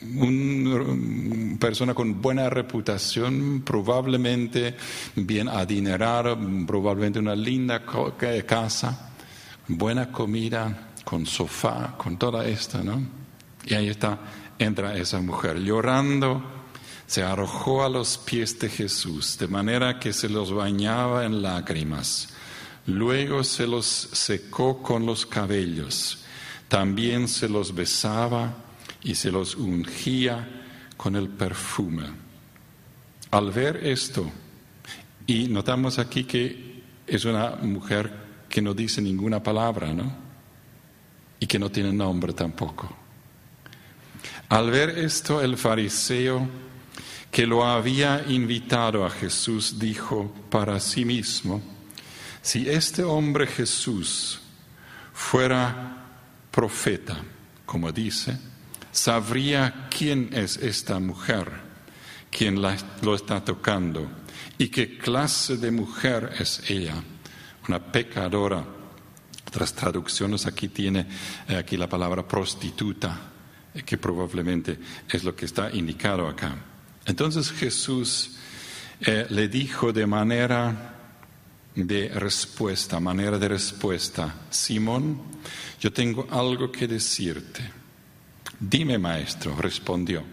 una 0.02 1.58
persona 1.60 1.94
con 1.94 2.22
buena 2.22 2.50
reputación, 2.50 3.62
probablemente 3.64 4.76
bien 5.16 5.48
adinerada, 5.48 6.38
probablemente 6.66 7.20
una 7.20 7.36
linda 7.36 7.84
casa, 8.46 9.12
buena 9.68 10.12
comida, 10.12 10.90
con 11.10 11.26
sofá, 11.26 11.96
con 11.98 12.18
toda 12.18 12.48
esta, 12.48 12.84
¿no? 12.84 13.19
Y 13.70 13.76
ahí 13.76 13.88
está, 13.88 14.20
entra 14.58 14.98
esa 14.98 15.22
mujer 15.22 15.60
llorando, 15.60 16.44
se 17.06 17.22
arrojó 17.22 17.84
a 17.84 17.90
los 17.90 18.18
pies 18.18 18.58
de 18.60 18.68
Jesús, 18.68 19.38
de 19.38 19.48
manera 19.48 20.00
que 20.00 20.12
se 20.12 20.28
los 20.28 20.52
bañaba 20.52 21.24
en 21.24 21.44
lágrimas. 21.44 22.30
Luego 22.88 23.44
se 23.44 23.68
los 23.68 23.86
secó 23.86 24.82
con 24.82 25.06
los 25.06 25.28
cabellos, 25.28 26.26
también 26.68 27.28
se 27.28 27.48
los 27.48 27.76
besaba 27.76 28.56
y 29.04 29.14
se 29.14 29.32
los 29.32 29.56
ungía 29.56 30.48
con 30.98 31.16
el 31.16 31.30
perfume. 31.30 32.08
Al 33.30 33.52
ver 33.52 33.86
esto, 33.86 34.32
y 35.28 35.48
notamos 35.48 36.00
aquí 36.00 36.24
que 36.24 36.82
es 37.06 37.24
una 37.24 37.52
mujer 37.62 38.12
que 38.50 38.64
no 38.64 38.74
dice 38.74 39.00
ninguna 39.00 39.44
palabra, 39.44 39.94
¿no? 39.94 40.12
Y 41.40 41.46
que 41.46 41.60
no 41.60 41.70
tiene 41.70 41.94
nombre 41.94 42.34
tampoco. 42.34 42.99
Al 44.50 44.72
ver 44.72 44.98
esto, 44.98 45.42
el 45.42 45.58
fariseo 45.58 46.50
que 47.30 47.46
lo 47.46 47.64
había 47.64 48.26
invitado 48.28 49.06
a 49.06 49.12
Jesús 49.12 49.78
dijo 49.78 50.34
para 50.50 50.80
sí 50.80 51.06
mismo, 51.06 51.62
si 52.42 52.68
este 52.68 53.04
hombre 53.04 53.46
Jesús 53.46 54.40
fuera 55.14 56.04
profeta, 56.50 57.18
como 57.68 57.92
dice, 57.92 58.40
sabría 58.92 59.88
quién 59.96 60.32
es 60.34 60.58
esta 60.58 61.00
mujer, 61.00 61.52
quien 62.32 62.60
lo 62.60 63.14
está 63.14 63.46
tocando 63.46 64.10
y 64.58 64.70
qué 64.70 64.98
clase 64.98 65.58
de 65.58 65.70
mujer 65.70 66.34
es 66.40 66.68
ella, 66.72 66.96
una 67.68 67.80
pecadora. 67.80 68.66
Otras 69.48 69.74
traducciones 69.74 70.48
aquí 70.48 70.70
tiene 70.70 71.08
eh, 71.48 71.56
aquí 71.56 71.78
la 71.78 71.88
palabra 71.90 72.28
prostituta 72.28 73.29
que 73.86 73.98
probablemente 73.98 74.78
es 75.10 75.24
lo 75.24 75.36
que 75.36 75.46
está 75.46 75.70
indicado 75.72 76.28
acá. 76.28 76.56
Entonces 77.06 77.52
Jesús 77.52 78.38
eh, 79.02 79.26
le 79.30 79.48
dijo 79.48 79.92
de 79.94 80.06
manera 80.06 80.96
de 81.76 82.10
respuesta, 82.10 83.00
manera 83.00 83.38
de 83.38 83.48
respuesta, 83.48 84.36
Simón, 84.50 85.22
yo 85.80 85.94
tengo 85.94 86.28
algo 86.30 86.72
que 86.72 86.88
decirte. 86.88 87.72
Dime, 88.60 88.98
maestro, 88.98 89.56
respondió. 89.56 90.24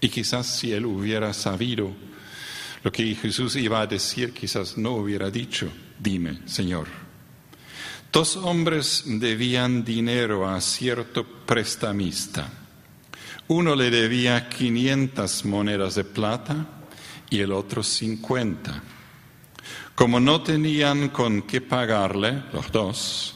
Y 0.00 0.08
quizás 0.08 0.46
si 0.46 0.72
él 0.72 0.84
hubiera 0.86 1.32
sabido 1.32 1.90
lo 2.82 2.92
que 2.92 3.14
Jesús 3.14 3.56
iba 3.56 3.80
a 3.80 3.86
decir, 3.86 4.32
quizás 4.32 4.76
no 4.76 4.92
hubiera 4.92 5.30
dicho, 5.30 5.70
dime, 5.98 6.40
Señor. 6.46 7.07
Dos 8.10 8.36
hombres 8.36 9.02
debían 9.04 9.84
dinero 9.84 10.48
a 10.48 10.62
cierto 10.62 11.24
prestamista. 11.24 12.48
Uno 13.48 13.76
le 13.76 13.90
debía 13.90 14.48
500 14.48 15.44
monedas 15.44 15.94
de 15.94 16.04
plata 16.04 16.66
y 17.28 17.40
el 17.40 17.52
otro 17.52 17.82
50. 17.82 18.82
Como 19.94 20.20
no 20.20 20.42
tenían 20.42 21.10
con 21.10 21.42
qué 21.42 21.60
pagarle, 21.60 22.44
los 22.52 22.72
dos, 22.72 23.34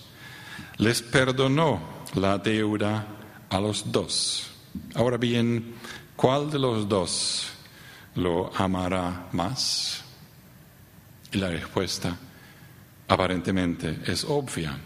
les 0.78 1.02
perdonó 1.02 2.04
la 2.14 2.38
deuda 2.38 3.06
a 3.50 3.60
los 3.60 3.92
dos. 3.92 4.46
Ahora 4.94 5.18
bien, 5.18 5.74
¿cuál 6.16 6.50
de 6.50 6.58
los 6.58 6.88
dos 6.88 7.48
lo 8.14 8.50
amará 8.56 9.28
más? 9.32 10.02
Y 11.30 11.36
la 11.36 11.50
respuesta 11.50 12.16
aparentemente 13.12 14.00
es 14.06 14.24
obvia. 14.24 14.78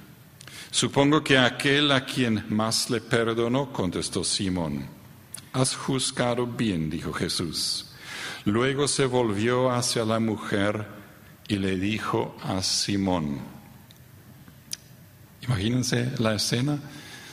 Supongo 0.70 1.22
que 1.22 1.38
aquel 1.38 1.92
a 1.92 2.04
quien 2.04 2.44
más 2.48 2.90
le 2.90 3.00
perdonó, 3.00 3.72
contestó 3.72 4.24
Simón. 4.24 4.86
Has 5.52 5.76
juzgado 5.76 6.46
bien, 6.46 6.90
dijo 6.90 7.12
Jesús. 7.12 7.92
Luego 8.44 8.88
se 8.88 9.06
volvió 9.06 9.70
hacia 9.70 10.04
la 10.04 10.18
mujer 10.18 10.86
y 11.48 11.56
le 11.56 11.76
dijo 11.76 12.36
a 12.42 12.62
Simón. 12.62 13.38
Imagínense 15.42 16.12
la 16.18 16.34
escena. 16.34 16.78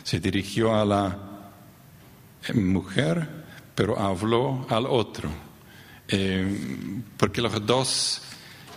Se 0.04 0.20
dirigió 0.20 0.76
a 0.76 0.86
la 0.86 1.18
mujer, 2.54 3.28
pero 3.74 4.00
habló 4.00 4.68
al 4.70 4.86
otro. 4.86 5.30
Eh, 6.08 7.02
porque 7.18 7.42
los 7.42 7.66
dos 7.66 8.22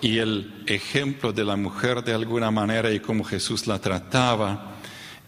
y 0.01 0.19
el 0.19 0.65
ejemplo 0.67 1.33
de 1.33 1.45
la 1.45 1.57
mujer 1.57 2.03
de 2.05 2.15
alguna 2.15 2.51
manera 2.51 2.91
y 2.91 3.01
cómo 3.01 3.25
Jesús 3.25 3.67
la 3.67 3.79
trataba 3.79 4.77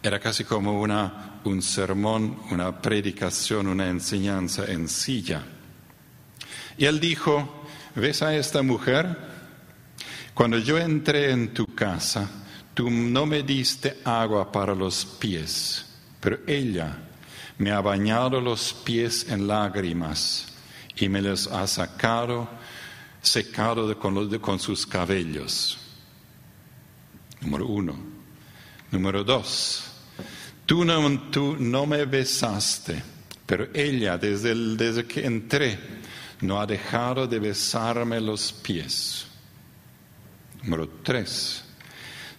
era 0.01 0.19
casi 0.19 0.43
como 0.43 0.79
una, 0.79 1.39
un 1.43 1.61
sermón, 1.61 2.37
una 2.51 2.81
predicación, 2.81 3.67
una 3.67 3.87
enseñanza 3.89 4.65
en 4.65 4.87
silla. 4.87 5.43
Y 6.77 6.85
él 6.85 6.99
dijo, 6.99 7.65
¿ves 7.95 8.21
a 8.21 8.35
esta 8.35 8.61
mujer? 8.61 9.17
Cuando 10.33 10.57
yo 10.57 10.77
entré 10.77 11.31
en 11.31 11.53
tu 11.53 11.65
casa, 11.67 12.29
tú 12.73 12.89
no 12.89 13.25
me 13.25 13.43
diste 13.43 13.97
agua 14.05 14.51
para 14.51 14.73
los 14.73 15.03
pies, 15.03 15.85
pero 16.21 16.39
ella 16.47 16.97
me 17.57 17.71
ha 17.71 17.81
bañado 17.81 18.39
los 18.39 18.73
pies 18.73 19.27
en 19.29 19.47
lágrimas 19.47 20.47
y 20.95 21.09
me 21.09 21.21
los 21.21 21.47
ha 21.47 21.67
sacado 21.67 22.47
secado 23.21 23.97
con, 23.97 24.59
sus 24.59 24.85
cabellos. 24.85 25.77
Número 27.41 27.67
uno. 27.67 27.95
Número 28.91 29.23
dos, 29.23 29.83
tú 30.65 30.83
no, 30.83 31.85
me 31.85 32.05
besaste, 32.05 33.03
pero 33.45 33.67
ella 33.71 34.17
desde, 34.17 34.55
desde 34.75 35.05
que 35.05 35.25
entré 35.25 35.77
no 36.41 36.59
ha 36.59 36.65
dejado 36.65 37.27
de 37.27 37.37
besarme 37.37 38.19
los 38.19 38.51
pies. 38.51 39.27
Número 40.63 40.89
tres, 41.03 41.63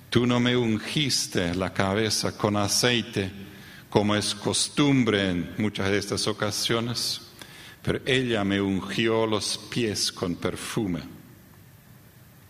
tú 0.08 0.26
no 0.26 0.40
me 0.40 0.56
ungiste 0.56 1.54
la 1.54 1.72
cabeza 1.72 2.36
con 2.36 2.56
aceite 2.56 3.30
como 3.88 4.16
es 4.16 4.34
costumbre 4.34 5.30
en 5.30 5.54
muchas 5.58 5.88
de 5.88 5.98
estas 5.98 6.26
ocasiones 6.26 7.29
pero 7.82 8.00
ella 8.04 8.44
me 8.44 8.60
ungió 8.60 9.26
los 9.26 9.56
pies 9.56 10.12
con 10.12 10.36
perfume. 10.36 11.00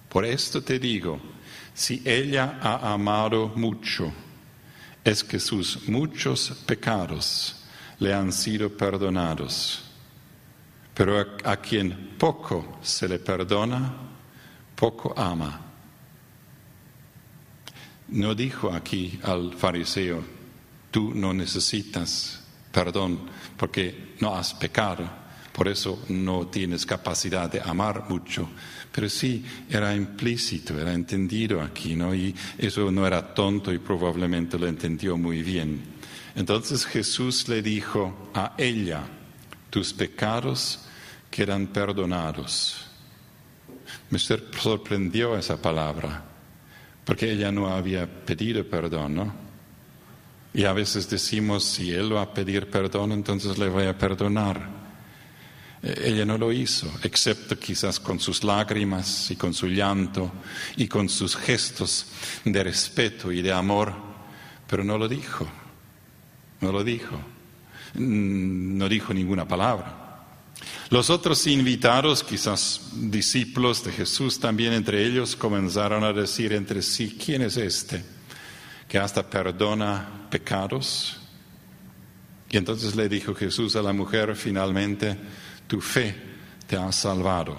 Por 0.08 0.24
esto 0.24 0.62
te 0.62 0.78
digo, 0.78 1.20
si 1.72 2.02
ella 2.04 2.58
ha 2.60 2.92
amado 2.92 3.52
mucho, 3.54 4.12
es 5.04 5.22
que 5.22 5.38
sus 5.38 5.88
muchos 5.88 6.50
pecados 6.66 7.64
le 8.00 8.12
han 8.12 8.32
sido 8.32 8.68
perdonados. 8.76 9.84
Pero 10.94 11.36
a, 11.44 11.56
quien 11.58 12.16
poco 12.18 12.78
se 12.82 13.08
le 13.08 13.20
perdona, 13.20 13.94
poco 14.74 15.14
ama. 15.16 15.60
No 18.08 18.34
dijo 18.34 18.72
aquí 18.72 19.18
al 19.22 19.54
fariseo, 19.54 20.24
tú 20.90 21.12
no 21.14 21.32
necesitas 21.32 22.42
perdón 22.72 23.20
porque 23.56 24.16
no 24.20 24.34
has 24.34 24.52
pecado 24.54 25.19
por 25.52 25.68
eso 25.68 26.02
no 26.08 26.46
tienes 26.46 26.86
capacidad 26.86 27.50
de 27.50 27.60
amar 27.60 28.08
mucho. 28.08 28.48
Pero 28.92 29.08
sí, 29.08 29.44
era 29.68 29.94
implícito, 29.94 30.78
era 30.80 30.92
entendido 30.92 31.60
aquí, 31.60 31.94
¿no? 31.94 32.14
Y 32.14 32.34
eso 32.58 32.90
no 32.90 33.06
era 33.06 33.34
tonto 33.34 33.72
y 33.72 33.78
probablemente 33.78 34.58
lo 34.58 34.66
entendió 34.66 35.16
muy 35.16 35.42
bien. 35.42 35.80
Entonces 36.34 36.86
Jesús 36.86 37.48
le 37.48 37.62
dijo 37.62 38.30
a 38.34 38.54
ella, 38.56 39.02
tus 39.70 39.92
pecados 39.92 40.80
quedan 41.30 41.68
perdonados. 41.68 42.86
Me 44.10 44.18
sorprendió 44.18 45.36
esa 45.36 45.60
palabra, 45.60 46.24
porque 47.04 47.32
ella 47.32 47.50
no 47.52 47.68
había 47.68 48.08
pedido 48.24 48.64
perdón, 48.64 49.14
¿no? 49.14 49.34
Y 50.52 50.64
a 50.64 50.72
veces 50.72 51.08
decimos, 51.08 51.64
si 51.64 51.92
Él 51.92 52.14
va 52.14 52.22
a 52.22 52.34
pedir 52.34 52.68
perdón, 52.68 53.12
entonces 53.12 53.56
le 53.56 53.68
voy 53.68 53.86
a 53.86 53.96
perdonar. 53.96 54.79
Ella 55.82 56.26
no 56.26 56.36
lo 56.36 56.52
hizo, 56.52 56.92
excepto 57.02 57.58
quizás 57.58 57.98
con 57.98 58.20
sus 58.20 58.44
lágrimas 58.44 59.30
y 59.30 59.36
con 59.36 59.54
su 59.54 59.66
llanto 59.66 60.30
y 60.76 60.86
con 60.86 61.08
sus 61.08 61.36
gestos 61.36 62.06
de 62.44 62.62
respeto 62.62 63.32
y 63.32 63.40
de 63.40 63.50
amor, 63.50 63.94
pero 64.66 64.84
no 64.84 64.98
lo 64.98 65.08
dijo, 65.08 65.48
no 66.60 66.70
lo 66.70 66.84
dijo, 66.84 67.16
mm, 67.94 68.76
no 68.76 68.88
dijo 68.90 69.14
ninguna 69.14 69.48
palabra. 69.48 70.00
Los 70.90 71.08
otros 71.08 71.46
invitados, 71.46 72.24
quizás 72.24 72.90
discípulos 72.94 73.82
de 73.82 73.92
Jesús 73.92 74.38
también 74.38 74.74
entre 74.74 75.06
ellos, 75.06 75.34
comenzaron 75.34 76.04
a 76.04 76.12
decir 76.12 76.52
entre 76.52 76.82
sí, 76.82 77.16
¿quién 77.24 77.40
es 77.42 77.56
este 77.56 78.04
que 78.86 78.98
hasta 78.98 79.30
perdona 79.30 80.26
pecados? 80.30 81.16
Y 82.50 82.56
entonces 82.56 82.96
le 82.96 83.08
dijo 83.08 83.34
Jesús 83.34 83.76
a 83.76 83.82
la 83.82 83.92
mujer 83.92 84.34
finalmente, 84.34 85.16
tu 85.70 85.80
fe 85.80 86.12
te 86.66 86.76
ha 86.76 86.90
salvado, 86.90 87.56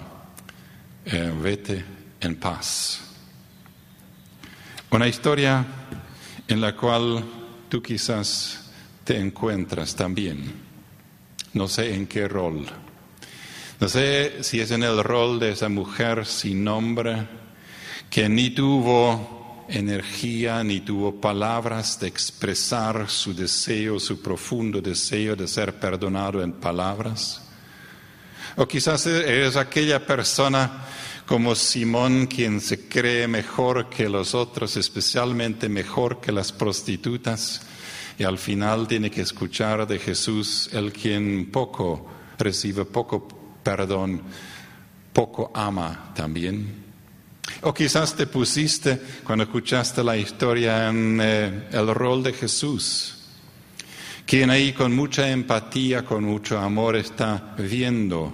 eh, 1.06 1.32
vete 1.40 1.82
en 2.20 2.36
paz. 2.36 3.00
Una 4.90 5.08
historia 5.08 5.64
en 6.46 6.60
la 6.60 6.76
cual 6.76 7.24
tú 7.70 7.80
quizás 7.80 8.70
te 9.02 9.18
encuentras 9.18 9.96
también. 9.96 10.52
No 11.54 11.66
sé 11.68 11.94
en 11.94 12.06
qué 12.06 12.28
rol. 12.28 12.66
No 13.80 13.88
sé 13.88 14.44
si 14.44 14.60
es 14.60 14.70
en 14.72 14.82
el 14.82 15.02
rol 15.02 15.40
de 15.40 15.52
esa 15.52 15.70
mujer 15.70 16.26
sin 16.26 16.62
nombre 16.62 17.26
que 18.10 18.28
ni 18.28 18.50
tuvo 18.50 19.64
energía 19.70 20.62
ni 20.62 20.80
tuvo 20.80 21.18
palabras 21.18 21.98
de 21.98 22.08
expresar 22.08 23.08
su 23.08 23.34
deseo, 23.34 23.98
su 23.98 24.20
profundo 24.20 24.82
deseo 24.82 25.34
de 25.34 25.48
ser 25.48 25.80
perdonado 25.80 26.42
en 26.42 26.52
palabras. 26.52 27.41
O 28.56 28.66
quizás 28.66 29.06
eres 29.06 29.56
aquella 29.56 30.04
persona 30.04 30.84
como 31.26 31.54
Simón 31.54 32.26
quien 32.26 32.60
se 32.60 32.88
cree 32.88 33.26
mejor 33.26 33.88
que 33.88 34.08
los 34.08 34.34
otros, 34.34 34.76
especialmente 34.76 35.68
mejor 35.68 36.20
que 36.20 36.32
las 36.32 36.52
prostitutas, 36.52 37.62
y 38.18 38.24
al 38.24 38.38
final 38.38 38.86
tiene 38.86 39.10
que 39.10 39.22
escuchar 39.22 39.86
de 39.86 39.98
Jesús 39.98 40.68
el 40.72 40.92
quien 40.92 41.50
poco 41.50 42.06
recibe, 42.38 42.84
poco 42.84 43.26
perdón, 43.62 44.22
poco 45.12 45.50
ama 45.54 46.12
también. 46.14 46.82
O 47.62 47.72
quizás 47.72 48.14
te 48.14 48.26
pusiste 48.26 49.00
cuando 49.24 49.44
escuchaste 49.44 50.04
la 50.04 50.16
historia 50.16 50.88
en 50.88 51.18
eh, 51.22 51.68
el 51.72 51.94
rol 51.94 52.22
de 52.22 52.32
Jesús 52.32 53.22
quien 54.26 54.50
ahí 54.50 54.72
con 54.72 54.94
mucha 54.94 55.28
empatía, 55.30 56.04
con 56.04 56.24
mucho 56.24 56.58
amor 56.58 56.96
está 56.96 57.54
viendo 57.58 58.32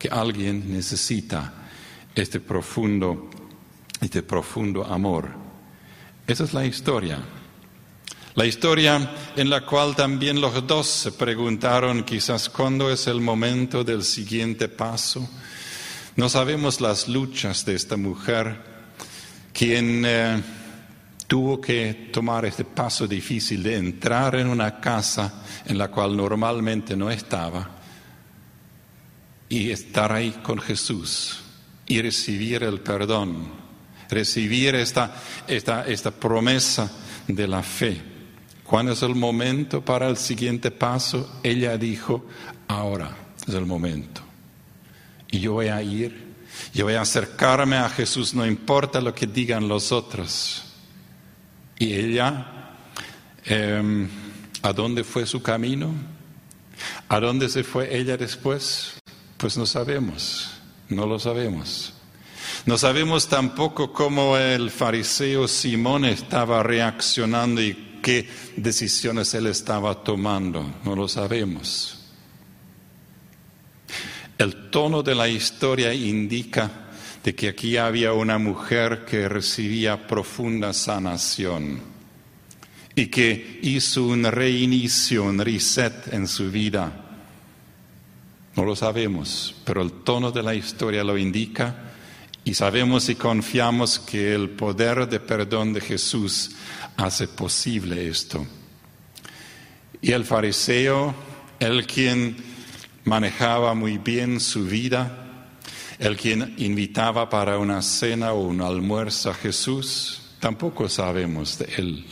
que 0.00 0.08
alguien 0.08 0.72
necesita 0.72 1.52
este 2.14 2.40
profundo, 2.40 3.28
este 4.00 4.22
profundo 4.22 4.82
amor. 4.82 5.28
Esa 6.26 6.44
es 6.44 6.54
la 6.54 6.64
historia. 6.64 7.18
La 8.34 8.46
historia 8.46 9.14
en 9.36 9.50
la 9.50 9.66
cual 9.66 9.94
también 9.94 10.40
los 10.40 10.66
dos 10.66 10.86
se 10.86 11.12
preguntaron 11.12 12.02
quizás 12.04 12.48
cuándo 12.48 12.90
es 12.90 13.08
el 13.08 13.20
momento 13.20 13.84
del 13.84 14.02
siguiente 14.02 14.68
paso. 14.68 15.28
No 16.16 16.30
sabemos 16.30 16.80
las 16.80 17.06
luchas 17.06 17.66
de 17.66 17.74
esta 17.74 17.98
mujer, 17.98 18.56
quien 19.52 20.02
eh, 20.06 20.42
tuvo 21.26 21.60
que 21.60 22.08
tomar 22.10 22.46
este 22.46 22.64
paso 22.64 23.06
difícil 23.06 23.62
de 23.62 23.76
entrar 23.76 24.36
en 24.36 24.46
una 24.46 24.80
casa 24.80 25.44
en 25.66 25.76
la 25.76 25.88
cual 25.88 26.16
normalmente 26.16 26.96
no 26.96 27.10
estaba 27.10 27.79
y 29.50 29.70
estar 29.72 30.12
ahí 30.12 30.30
con 30.42 30.60
Jesús 30.60 31.40
y 31.86 32.00
recibir 32.00 32.62
el 32.62 32.80
perdón, 32.80 33.48
recibir 34.08 34.76
esta, 34.76 35.12
esta, 35.48 35.86
esta 35.86 36.12
promesa 36.12 36.90
de 37.26 37.48
la 37.48 37.62
fe. 37.62 38.00
¿Cuándo 38.62 38.92
es 38.92 39.02
el 39.02 39.16
momento 39.16 39.84
para 39.84 40.08
el 40.08 40.16
siguiente 40.16 40.70
paso? 40.70 41.40
Ella 41.42 41.76
dijo, 41.76 42.24
ahora 42.68 43.16
es 43.46 43.52
el 43.52 43.66
momento. 43.66 44.20
Y 45.32 45.40
yo 45.40 45.54
voy 45.54 45.66
a 45.66 45.82
ir, 45.82 46.28
yo 46.72 46.84
voy 46.84 46.94
a 46.94 47.00
acercarme 47.00 47.76
a 47.76 47.88
Jesús, 47.88 48.32
no 48.32 48.46
importa 48.46 49.00
lo 49.00 49.12
que 49.12 49.26
digan 49.26 49.66
los 49.66 49.90
otros. 49.90 50.62
Y 51.76 51.92
ella, 51.92 52.76
em, 53.44 54.08
¿a 54.62 54.72
dónde 54.72 55.02
fue 55.02 55.26
su 55.26 55.42
camino? 55.42 55.92
¿A 57.08 57.18
dónde 57.18 57.48
se 57.48 57.64
fue 57.64 57.96
ella 57.96 58.16
después? 58.16 58.99
Pues 59.40 59.56
no 59.56 59.64
sabemos, 59.64 60.50
no 60.90 61.06
lo 61.06 61.18
sabemos. 61.18 61.94
No 62.66 62.76
sabemos 62.76 63.26
tampoco 63.26 63.90
cómo 63.90 64.36
el 64.36 64.70
fariseo 64.70 65.48
Simón 65.48 66.04
estaba 66.04 66.62
reaccionando 66.62 67.62
y 67.62 67.98
qué 68.02 68.28
decisiones 68.56 69.32
él 69.32 69.46
estaba 69.46 70.04
tomando, 70.04 70.80
no 70.84 70.94
lo 70.94 71.08
sabemos. 71.08 72.00
El 74.36 74.68
tono 74.68 75.02
de 75.02 75.14
la 75.14 75.28
historia 75.28 75.94
indica 75.94 76.70
de 77.24 77.34
que 77.34 77.48
aquí 77.48 77.78
había 77.78 78.12
una 78.12 78.36
mujer 78.36 79.06
que 79.06 79.26
recibía 79.26 80.06
profunda 80.06 80.74
sanación 80.74 81.80
y 82.94 83.06
que 83.06 83.60
hizo 83.62 84.04
un 84.04 84.24
reinicio, 84.24 85.24
un 85.24 85.38
reset 85.38 86.12
en 86.12 86.28
su 86.28 86.50
vida. 86.50 86.99
No 88.60 88.66
lo 88.66 88.76
sabemos, 88.76 89.54
pero 89.64 89.80
el 89.80 89.90
tono 89.90 90.30
de 90.30 90.42
la 90.42 90.54
historia 90.54 91.02
lo 91.02 91.16
indica 91.16 91.92
y 92.44 92.52
sabemos 92.52 93.08
y 93.08 93.14
confiamos 93.14 93.98
que 93.98 94.34
el 94.34 94.50
poder 94.50 95.08
de 95.08 95.18
perdón 95.18 95.72
de 95.72 95.80
Jesús 95.80 96.50
hace 96.98 97.26
posible 97.26 98.06
esto. 98.06 98.46
Y 100.02 100.12
el 100.12 100.26
fariseo, 100.26 101.14
el 101.58 101.86
quien 101.86 102.36
manejaba 103.04 103.72
muy 103.72 103.96
bien 103.96 104.38
su 104.40 104.66
vida, 104.66 105.48
el 105.98 106.18
quien 106.18 106.54
invitaba 106.58 107.30
para 107.30 107.56
una 107.56 107.80
cena 107.80 108.34
o 108.34 108.42
un 108.42 108.60
almuerzo 108.60 109.30
a 109.30 109.34
Jesús, 109.34 110.20
tampoco 110.38 110.86
sabemos 110.90 111.56
de 111.56 111.64
él. 111.78 112.04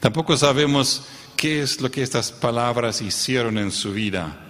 Tampoco 0.00 0.36
sabemos 0.36 1.04
qué 1.36 1.62
es 1.62 1.80
lo 1.80 1.92
que 1.92 2.02
estas 2.02 2.32
palabras 2.32 3.00
hicieron 3.00 3.56
en 3.56 3.70
su 3.70 3.92
vida. 3.92 4.40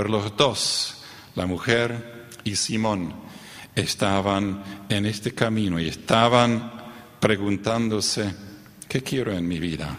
Pero 0.00 0.12
los 0.12 0.34
dos, 0.34 0.94
la 1.34 1.44
mujer 1.44 2.28
y 2.42 2.56
Simón, 2.56 3.12
estaban 3.74 4.86
en 4.88 5.04
este 5.04 5.34
camino 5.34 5.78
y 5.78 5.90
estaban 5.90 6.72
preguntándose, 7.20 8.34
¿qué 8.88 9.02
quiero 9.02 9.36
en 9.36 9.46
mi 9.46 9.58
vida? 9.58 9.94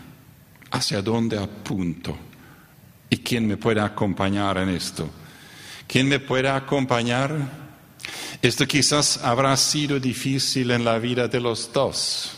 ¿Hacia 0.71 1.03
dónde 1.03 1.37
apunto? 1.37 2.17
¿Y 3.11 3.17
quién 3.17 3.45
me 3.45 3.57
puede 3.57 3.79
acompañar 3.79 4.57
en 4.57 4.69
esto? 4.69 5.07
¿Quién 5.85 6.09
me 6.09 6.19
puede 6.19 6.49
acompañar? 6.49 7.35
Esto 8.41 8.65
quizás 8.65 9.23
habrá 9.23 9.55
sido 9.55 9.99
difícil 9.99 10.71
en 10.71 10.83
la 10.83 10.97
vida 10.97 11.27
de 11.27 11.39
los 11.39 11.71
dos, 11.71 12.31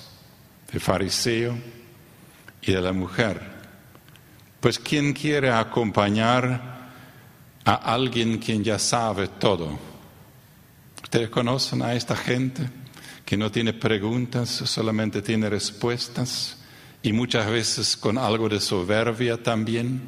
del 0.69 0.81
fariseo 0.81 1.57
y 2.61 2.73
de 2.73 2.81
la 2.81 2.91
mujer. 2.91 3.39
Pues 4.59 4.77
¿quién 4.79 5.13
quiere 5.13 5.49
acompañar 5.49 6.72
a 7.65 7.75
alguien 7.93 8.37
quien 8.39 8.63
ya 8.63 8.79
sabe 8.79 9.27
todo? 9.27 9.77
¿Ustedes 11.03 11.29
conocen 11.29 11.81
a 11.81 11.93
esta 11.93 12.15
gente 12.15 12.69
que 13.25 13.37
no 13.37 13.51
tiene 13.51 13.73
preguntas, 13.73 14.49
solamente 14.49 15.21
tiene 15.21 15.49
respuestas 15.49 16.57
y 17.01 17.13
muchas 17.13 17.49
veces 17.49 17.97
con 17.97 18.17
algo 18.17 18.49
de 18.49 18.59
soberbia 18.59 19.41
también, 19.41 20.01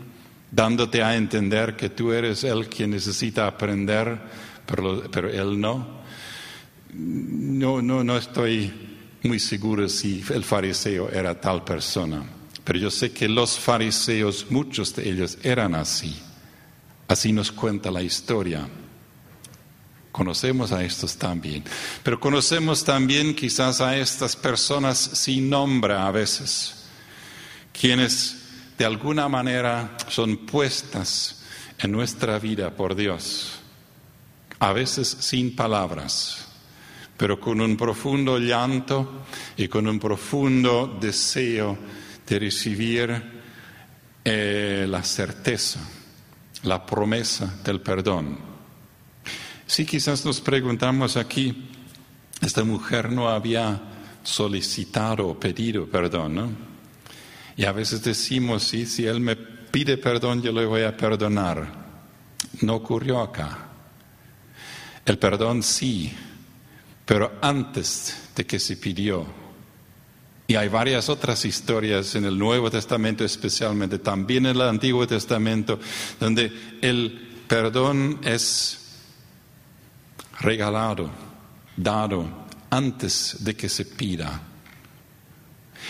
dándote 0.52 1.04
a 1.04 1.16
entender 1.16 1.76
que 1.76 1.90
tú 1.90 2.12
eres 2.12 2.44
el 2.44 2.68
quien 2.68 2.92
necesita 2.92 3.48
aprender 3.48 4.20
pero, 4.66 5.30
él 5.30 5.60
no. 5.60 6.04
No, 6.94 7.82
no, 7.82 8.04
no 8.04 8.18
estoy 8.18 8.72
muy 9.24 9.40
seguro 9.40 9.90
si 9.90 10.24
el 10.34 10.44
fariseo 10.44 11.10
era 11.10 11.40
tal 11.40 11.64
persona, 11.64 12.24
pero 12.64 12.80
yo 12.80 12.90
sé 12.90 13.12
que 13.12 13.28
los 13.28 13.60
fariseos, 13.60 14.48
muchos 14.50 14.96
de 14.96 15.10
ellos 15.10 15.38
eran 15.44 15.76
así. 15.76 16.16
Así 17.08 17.32
nos 17.32 17.52
cuenta 17.52 17.92
la 17.92 18.02
historia. 18.02 18.68
Conocemos 20.12 20.72
a 20.72 20.84
estos 20.84 21.18
también, 21.18 21.64
pero 22.02 22.20
conocemos 22.20 22.84
también 22.84 23.36
quizás 23.36 23.82
a 23.82 23.98
estas 23.98 24.36
personas 24.36 24.98
sin 24.98 25.50
nombre 25.50 25.94
a 25.94 26.10
veces, 26.10 26.86
quienes 27.78 28.38
de 28.78 28.86
alguna 28.86 29.28
manera 29.28 29.98
son 30.08 30.38
puestas 30.46 31.44
en 31.80 31.92
nuestra 31.92 32.40
vida 32.40 32.72
por 32.72 32.96
Dios 32.96 33.60
a 34.60 34.74
veces 34.74 35.08
sin 35.20 35.56
palabras, 35.56 36.46
pero 37.18 37.40
con 37.40 37.62
un 37.62 37.76
profundo 37.78 38.38
llanto 38.40 39.26
y 39.58 39.68
con 39.68 39.88
un 39.88 40.00
profundo 40.00 40.98
deseo 41.00 41.78
de 42.28 42.40
recibir 42.40 43.24
eh, 44.24 44.86
la 44.90 45.04
certeza, 45.04 45.80
la 46.66 46.86
promesa 46.86 47.60
del 47.64 47.82
perdón. 47.82 48.38
Si 49.68 49.86
quizás 49.86 50.26
nos 50.26 50.42
preguntamos 50.42 51.18
aquí, 51.18 51.70
esta 52.42 52.64
mujer 52.64 53.12
no 53.12 53.30
había 53.30 53.82
solicitado 54.24 55.28
o 55.28 55.40
pedido 55.40 55.88
perdón, 55.88 56.36
¿no? 56.36 56.50
Y 57.58 57.66
a 57.66 57.72
veces 57.72 58.04
decimos, 58.04 58.64
sí, 58.64 58.86
si 58.86 59.06
él 59.06 59.22
me 59.22 59.36
pide 59.36 59.98
perdón, 59.98 60.42
yo 60.42 60.52
le 60.52 60.66
voy 60.66 60.84
a 60.84 60.96
perdonar. 60.96 61.86
No 62.62 62.76
ocurrió 62.76 63.22
acá. 63.22 63.70
El 65.06 65.18
perdón 65.18 65.64
sí, 65.64 66.12
pero 67.06 67.38
antes 67.42 68.30
de 68.36 68.46
que 68.46 68.60
se 68.60 68.78
pidió. 68.78 69.45
Y 70.48 70.56
hay 70.56 70.68
varias 70.68 71.10
otras 71.10 71.44
historias 71.44 72.14
en 72.16 72.26
el 72.26 72.38
Nuevo 72.38 72.70
Testamento 72.70 73.26
especialmente, 73.26 73.98
también 73.98 74.46
en 74.46 74.56
el 74.56 74.62
Antiguo 74.62 75.08
Testamento, 75.08 75.80
donde 76.20 76.52
el 76.82 77.44
perdón 77.48 78.20
es 78.24 78.80
regalado, 80.40 81.10
dado 81.76 82.46
antes 82.70 83.38
de 83.40 83.56
que 83.56 83.70
se 83.70 83.86
pida. 83.86 84.42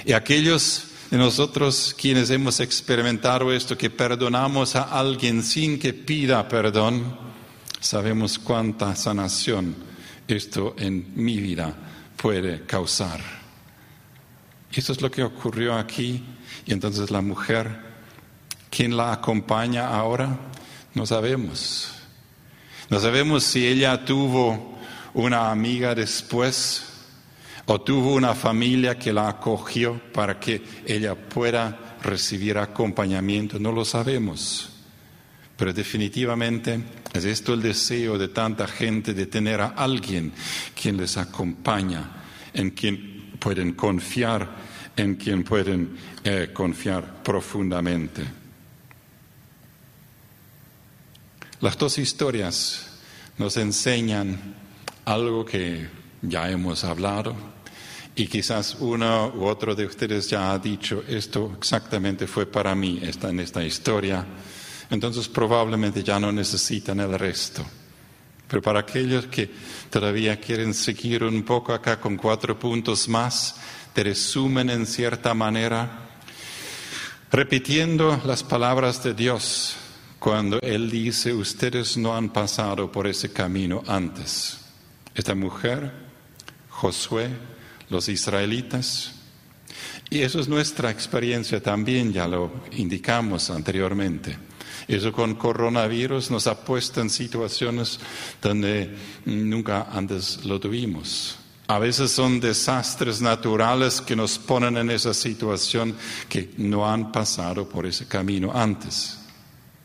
Y 0.06 0.14
aquellos 0.14 0.86
de 1.12 1.18
nosotros 1.18 1.96
quienes 1.98 2.30
hemos 2.30 2.60
experimentado 2.62 3.52
esto, 3.52 3.78
que 3.78 3.90
perdonamos 3.90 4.76
a 4.76 4.84
alguien 4.84 5.44
sin 5.44 5.78
que 5.80 5.94
pida 5.94 6.48
perdón, 6.48 7.18
sabemos 7.80 8.40
cuánta 8.40 8.96
sanación 8.96 9.76
esto 10.28 10.76
en 10.78 11.12
mi 11.16 11.38
vida 11.38 11.76
puede 12.16 12.66
causar. 12.66 13.45
Eso 14.76 14.92
es 14.92 15.02
lo 15.02 15.10
que 15.10 15.24
ocurrió 15.24 15.74
aquí. 15.76 16.22
Y 16.66 16.74
entonces 16.74 17.10
la 17.10 17.22
mujer, 17.22 17.80
¿quién 18.70 18.98
la 18.98 19.14
acompaña 19.14 19.88
ahora? 19.88 20.38
No 20.94 21.06
sabemos. 21.06 21.92
No 22.90 23.00
sabemos 23.00 23.44
si 23.44 23.66
ella 23.66 24.04
tuvo 24.04 24.78
una 25.14 25.50
amiga 25.50 25.96
después 25.96 26.84
o 27.68 27.82
tuvo 27.82 28.14
una 28.14 28.36
familia 28.36 29.00
que 29.00 29.14
la 29.14 29.30
acogió 29.30 30.00
para 30.14 30.40
que 30.40 30.62
ella 30.86 31.16
pueda 31.16 31.98
recibir 32.04 32.58
acompañamiento. 32.58 33.58
No 33.58 33.72
lo 33.72 33.86
sabemos. 33.86 34.70
Pero 35.56 35.72
definitivamente 35.72 36.84
es 37.14 37.24
esto 37.24 37.54
el 37.54 37.62
deseo 37.62 38.18
de 38.18 38.28
tanta 38.28 38.68
gente 38.68 39.14
de 39.14 39.26
tener 39.28 39.62
a 39.62 39.68
alguien 39.68 40.34
quien 40.80 40.98
les 40.98 41.16
acompaña, 41.16 42.12
en 42.54 42.72
quien 42.72 43.15
pueden 43.46 43.74
confiar, 43.74 44.50
en 44.98 45.18
quien 45.18 45.44
pueden 45.44 45.96
eh, 46.24 46.50
confiar 46.52 47.22
profundamente. 47.22 48.24
Las 51.62 51.78
dos 51.78 52.00
historias 52.00 52.88
nos 53.38 53.56
enseñan 53.58 54.56
algo 55.06 55.46
que 55.46 55.88
ya 56.24 56.50
hemos 56.50 56.84
hablado 56.84 57.36
y 58.16 58.26
quizás 58.26 58.78
uno 58.80 59.32
u 59.36 59.46
otro 59.46 59.76
de 59.76 59.86
ustedes 59.86 60.28
ya 60.28 60.52
ha 60.52 60.58
dicho, 60.58 61.04
esto 61.08 61.54
exactamente 61.56 62.26
fue 62.26 62.48
para 62.48 62.74
mí 62.74 62.98
esta, 63.04 63.30
en 63.30 63.42
esta 63.42 63.64
historia 63.64 64.26
entonces 64.90 65.28
probablemente 65.28 66.02
ya 66.02 66.20
no 66.20 66.32
necesitan 66.32 67.00
el 67.00 67.14
resto. 67.20 67.64
Pero 68.56 68.64
para 68.64 68.80
aquellos 68.80 69.26
que 69.26 69.52
todavía 69.90 70.40
quieren 70.40 70.74
seguir 70.74 71.26
un 71.26 71.44
poco 71.44 71.74
acá 71.74 72.00
con 72.00 72.16
cuatro 72.16 72.58
puntos 72.58 73.10
más, 73.10 73.58
te 73.92 74.02
resumen 74.02 74.70
en 74.70 74.86
cierta 74.86 75.34
manera, 75.34 76.08
repitiendo 77.30 78.22
las 78.26 78.44
palabras 78.44 79.04
de 79.04 79.14
Dios 79.14 79.76
cuando 80.20 80.62
Él 80.62 80.90
dice, 80.90 81.34
ustedes 81.34 81.98
no 81.98 82.16
han 82.16 82.30
pasado 82.30 82.90
por 82.90 83.08
ese 83.08 83.34
camino 83.34 83.84
antes. 83.88 84.60
Esta 85.14 85.36
mujer, 85.36 85.92
Josué, 86.70 87.28
los 87.90 88.08
israelitas, 88.08 89.16
y 90.10 90.22
eso 90.22 90.40
es 90.40 90.48
nuestra 90.48 90.90
experiencia 90.90 91.62
también, 91.62 92.14
ya 92.14 92.26
lo 92.26 92.64
indicamos 92.72 93.50
anteriormente. 93.50 94.55
Eso 94.88 95.12
con 95.12 95.36
coronavirus 95.36 96.30
nos 96.32 96.48
ha 96.48 96.60
puesto 96.60 97.02
en 97.02 97.10
situaciones 97.10 98.00
donde 98.42 98.96
nunca 99.26 99.88
antes 99.92 100.46
lo 100.46 100.60
tuvimos. 100.60 101.38
A 101.68 101.80
veces 101.80 102.12
son 102.12 102.40
desastres 102.40 103.22
naturales 103.22 104.00
que 104.00 104.16
nos 104.16 104.38
ponen 104.38 104.78
en 104.78 104.92
esa 104.92 105.14
situación 105.16 105.96
que 106.30 106.52
no 106.58 106.88
han 106.88 107.12
pasado 107.12 107.68
por 107.68 107.88
ese 107.88 108.08
camino 108.08 108.52
antes. 108.54 109.25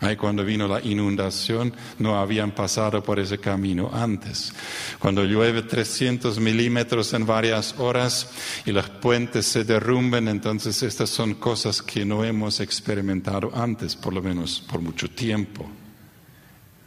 Ahí 0.00 0.16
cuando 0.16 0.42
vino 0.44 0.66
la 0.66 0.80
inundación 0.80 1.74
no 1.98 2.18
habían 2.18 2.52
pasado 2.52 3.02
por 3.02 3.20
ese 3.20 3.38
camino 3.38 3.90
antes. 3.92 4.50
Cuando 4.98 5.24
llueve 5.24 5.62
300 5.62 6.40
milímetros 6.40 7.12
en 7.12 7.26
varias 7.26 7.74
horas 7.78 8.30
y 8.64 8.72
los 8.72 8.88
puentes 8.88 9.44
se 9.44 9.64
derrumben, 9.64 10.28
entonces 10.28 10.82
estas 10.82 11.10
son 11.10 11.34
cosas 11.34 11.82
que 11.82 12.06
no 12.06 12.24
hemos 12.24 12.60
experimentado 12.60 13.50
antes, 13.54 13.94
por 13.94 14.14
lo 14.14 14.22
menos 14.22 14.64
por 14.66 14.80
mucho 14.80 15.10
tiempo. 15.10 15.70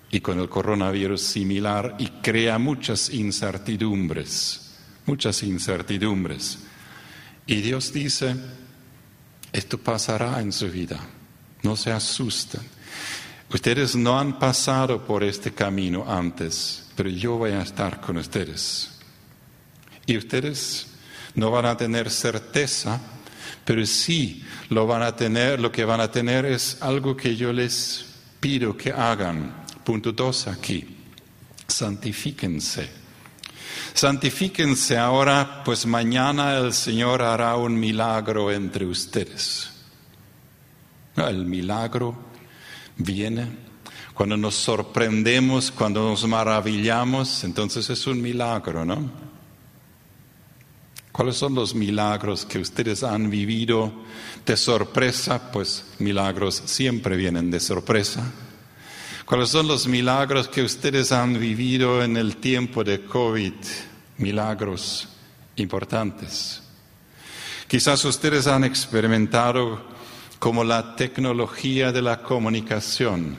Y 0.09 0.19
con 0.19 0.39
el 0.39 0.49
coronavirus 0.49 1.21
similar 1.21 1.95
y 1.99 2.07
crea 2.07 2.57
muchas 2.57 3.11
incertidumbres, 3.11 4.73
muchas 5.05 5.43
incertidumbres. 5.43 6.59
Y 7.45 7.61
Dios 7.61 7.93
dice, 7.93 8.35
esto 9.51 9.77
pasará 9.77 10.41
en 10.41 10.51
su 10.51 10.67
vida, 10.71 10.99
no 11.61 11.75
se 11.75 11.91
asusten. 11.91 12.61
Ustedes 13.53 13.95
no 13.95 14.17
han 14.17 14.39
pasado 14.39 15.05
por 15.05 15.23
este 15.23 15.53
camino 15.53 16.05
antes, 16.07 16.85
pero 16.95 17.07
yo 17.09 17.37
voy 17.37 17.51
a 17.51 17.61
estar 17.61 18.01
con 18.01 18.17
ustedes. 18.17 18.89
Y 20.07 20.17
ustedes 20.17 20.87
no 21.35 21.51
van 21.51 21.67
a 21.67 21.77
tener 21.77 22.09
certeza, 22.09 22.99
pero 23.63 23.85
sí 23.85 24.43
lo 24.69 24.87
van 24.87 25.03
a 25.03 25.15
tener, 25.15 25.59
lo 25.59 25.71
que 25.71 25.85
van 25.85 26.01
a 26.01 26.09
tener 26.09 26.45
es 26.45 26.81
algo 26.81 27.15
que 27.15 27.35
yo 27.35 27.53
les 27.53 28.05
pido 28.39 28.75
que 28.75 28.91
hagan. 28.91 29.63
Punto 29.83 30.11
dos 30.11 30.47
aquí. 30.47 30.97
Santifíquense. 31.67 32.89
Santifíquense 33.93 34.97
ahora, 34.97 35.61
pues 35.63 35.85
mañana 35.85 36.57
el 36.57 36.73
Señor 36.73 37.21
hará 37.21 37.55
un 37.55 37.79
milagro 37.79 38.51
entre 38.51 38.85
ustedes. 38.87 39.69
El 41.15 41.45
milagro 41.45 42.32
viene, 42.97 43.47
cuando 44.13 44.37
nos 44.37 44.55
sorprendemos, 44.55 45.71
cuando 45.71 46.07
nos 46.09 46.27
maravillamos, 46.27 47.43
entonces 47.43 47.89
es 47.89 48.05
un 48.07 48.21
milagro, 48.21 48.85
¿no? 48.85 49.09
¿Cuáles 51.11 51.35
son 51.35 51.53
los 51.53 51.75
milagros 51.75 52.43
que 52.45 52.57
ustedes 52.57 53.03
han 53.03 53.29
vivido 53.29 53.91
de 54.45 54.57
sorpresa? 54.57 55.51
Pues 55.51 55.85
milagros 55.99 56.63
siempre 56.65 57.15
vienen 57.15 57.51
de 57.51 57.59
sorpresa. 57.59 58.31
¿Cuáles 59.25 59.49
son 59.49 59.67
los 59.67 59.87
milagros 59.87 60.47
que 60.47 60.63
ustedes 60.63 61.11
han 61.11 61.39
vivido 61.39 62.03
en 62.03 62.17
el 62.17 62.37
tiempo 62.37 62.83
de 62.83 63.05
COVID? 63.05 63.53
Milagros 64.17 65.07
importantes. 65.55 66.61
Quizás 67.67 68.03
ustedes 68.05 68.47
han 68.47 68.63
experimentado 68.63 69.83
como 70.43 70.65
la 70.65 70.93
tecnología 70.97 71.93
de 71.93 72.01
la 72.01 72.21
comunicación 72.21 73.37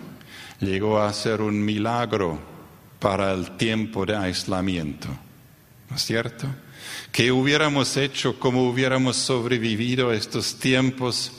llegó 0.59 0.99
a 0.99 1.13
ser 1.13 1.43
un 1.43 1.63
milagro 1.63 2.39
para 2.99 3.31
el 3.35 3.59
tiempo 3.59 4.07
de 4.07 4.17
aislamiento. 4.17 5.09
¿No 5.91 5.97
es 5.97 6.03
cierto? 6.03 6.47
¿Qué 7.13 7.31
hubiéramos 7.31 7.99
hecho, 7.99 8.39
cómo 8.41 8.67
hubiéramos 8.71 9.17
sobrevivido 9.17 10.15
estos 10.15 10.55
tiempos 10.55 11.33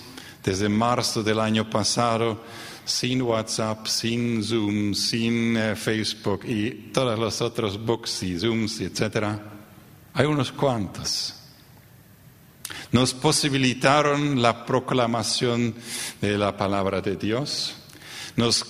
desde 0.43 0.69
marzo 0.69 1.23
del 1.23 1.39
año 1.39 1.67
pasado 1.67 2.43
sin 2.85 3.23
WhatsApp, 3.23 3.87
sin 3.87 4.43
Zoom, 4.43 4.93
sin 4.93 5.57
eh, 5.57 5.75
Facebook 5.75 6.41
y 6.45 6.91
todos 6.93 7.17
los 7.17 7.41
otros 7.41 7.83
books 7.83 8.21
y 8.21 8.37
Zooms, 8.37 8.81
etcétera? 8.81 9.39
Hay 10.13 10.27
unos 10.27 10.51
cuantos. 10.51 11.34
Nos 12.91 13.13
posibilitaron 13.13 14.41
la 14.41 14.65
proclamación 14.65 15.75
de 16.21 16.37
la 16.37 16.55
palabra 16.55 17.01
de 17.01 17.15
Dios, 17.15 17.75
nos, 18.35 18.65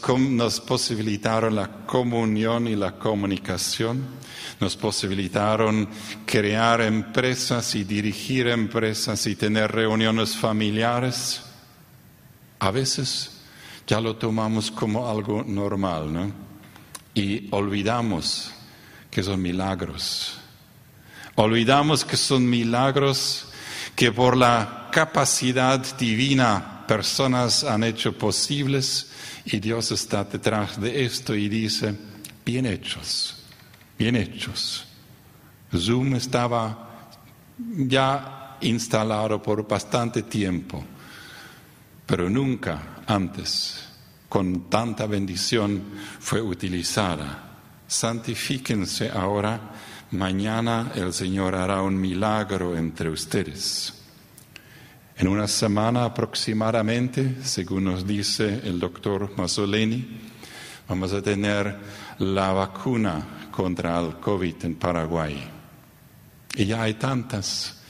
posibilitaron 0.61 1.55
la 1.55 1.85
comunión 1.85 2.67
y 2.67 2.75
la 2.75 2.93
comunicación, 2.93 4.05
nos 4.59 4.77
posibilitaron 4.77 5.89
crear 6.25 6.81
empresas 6.81 7.73
y 7.75 7.83
dirigir 7.83 8.47
empresas 8.47 9.25
y 9.25 9.35
tener 9.35 9.71
reuniones 9.71 10.35
familiares. 10.35 11.41
A 12.59 12.71
veces 12.71 13.41
ya 13.87 13.99
lo 13.99 14.15
tomamos 14.17 14.69
como 14.69 15.09
algo 15.09 15.43
normal, 15.43 16.13
¿no? 16.13 16.31
Y 17.15 17.47
olvidamos 17.51 18.51
que 19.09 19.23
son 19.23 19.41
milagros. 19.41 20.37
Olvidamos 21.35 22.05
que 22.05 22.17
son 22.17 22.47
milagros 22.47 23.47
que 23.95 24.11
por 24.11 24.35
la 24.35 24.89
capacidad 24.91 25.79
divina 25.97 26.85
personas 26.87 27.63
han 27.63 27.83
hecho 27.83 28.17
posibles 28.17 29.11
y 29.45 29.59
Dios 29.59 29.91
está 29.91 30.23
detrás 30.23 30.79
de 30.79 31.05
esto 31.05 31.33
y 31.35 31.47
dice, 31.49 31.95
bien 32.45 32.65
hechos, 32.65 33.35
bien 33.97 34.15
hechos. 34.15 34.85
Zoom 35.75 36.15
estaba 36.15 37.09
ya 37.57 38.57
instalado 38.61 39.41
por 39.41 39.67
bastante 39.67 40.23
tiempo, 40.23 40.83
pero 42.05 42.29
nunca 42.29 43.01
antes 43.07 43.85
con 44.29 44.69
tanta 44.69 45.05
bendición 45.05 45.83
fue 46.19 46.41
utilizada. 46.41 47.41
Santifíquense 47.87 49.09
ahora 49.09 49.59
mañana 50.17 50.91
el 50.95 51.13
Señor 51.13 51.55
hará 51.55 51.81
un 51.81 51.99
milagro 51.99 52.77
entre 52.77 53.09
ustedes. 53.09 53.93
En 55.17 55.27
una 55.27 55.47
semana 55.47 56.05
aproximadamente, 56.05 57.37
según 57.43 57.85
nos 57.85 58.05
dice 58.05 58.61
el 58.63 58.79
doctor 58.79 59.31
Mazzoleni, 59.37 60.05
vamos 60.89 61.13
a 61.13 61.21
tener 61.21 61.77
la 62.19 62.51
vacuna 62.51 63.49
contra 63.51 63.99
el 63.99 64.15
COVID 64.15 64.55
en 64.65 64.75
Paraguay. 64.75 65.43
Y 66.55 66.65
ya 66.65 66.83
hay 66.83 66.95
tantas, 66.95 67.81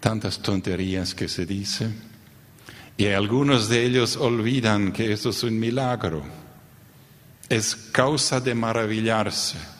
tantas 0.00 0.40
tonterías 0.40 1.14
que 1.14 1.28
se 1.28 1.46
dicen. 1.46 1.94
Y 2.96 3.06
algunos 3.06 3.68
de 3.68 3.84
ellos 3.84 4.16
olvidan 4.16 4.92
que 4.92 5.12
eso 5.12 5.30
es 5.30 5.42
un 5.42 5.58
milagro. 5.58 6.22
Es 7.48 7.74
causa 7.74 8.40
de 8.40 8.54
maravillarse 8.54 9.79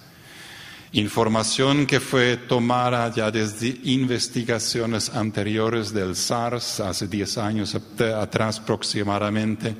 Información 0.92 1.86
que 1.86 2.00
fue 2.00 2.36
tomada 2.36 3.12
ya 3.14 3.30
desde 3.30 3.78
investigaciones 3.84 5.10
anteriores 5.10 5.92
del 5.92 6.16
SARS 6.16 6.80
hace 6.80 7.06
10 7.06 7.38
años 7.38 7.76
atrás 7.76 8.58
aproximadamente. 8.58 9.76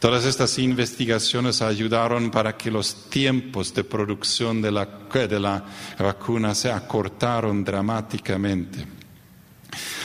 Todas 0.00 0.24
estas 0.24 0.58
investigaciones 0.58 1.62
ayudaron 1.62 2.32
para 2.32 2.56
que 2.56 2.70
los 2.70 3.08
tiempos 3.10 3.72
de 3.74 3.84
producción 3.84 4.60
de 4.60 4.72
la, 4.72 4.86
de 5.12 5.38
la 5.38 5.64
vacuna 5.98 6.52
se 6.54 6.72
acortaron 6.72 7.62
dramáticamente. 7.62 8.86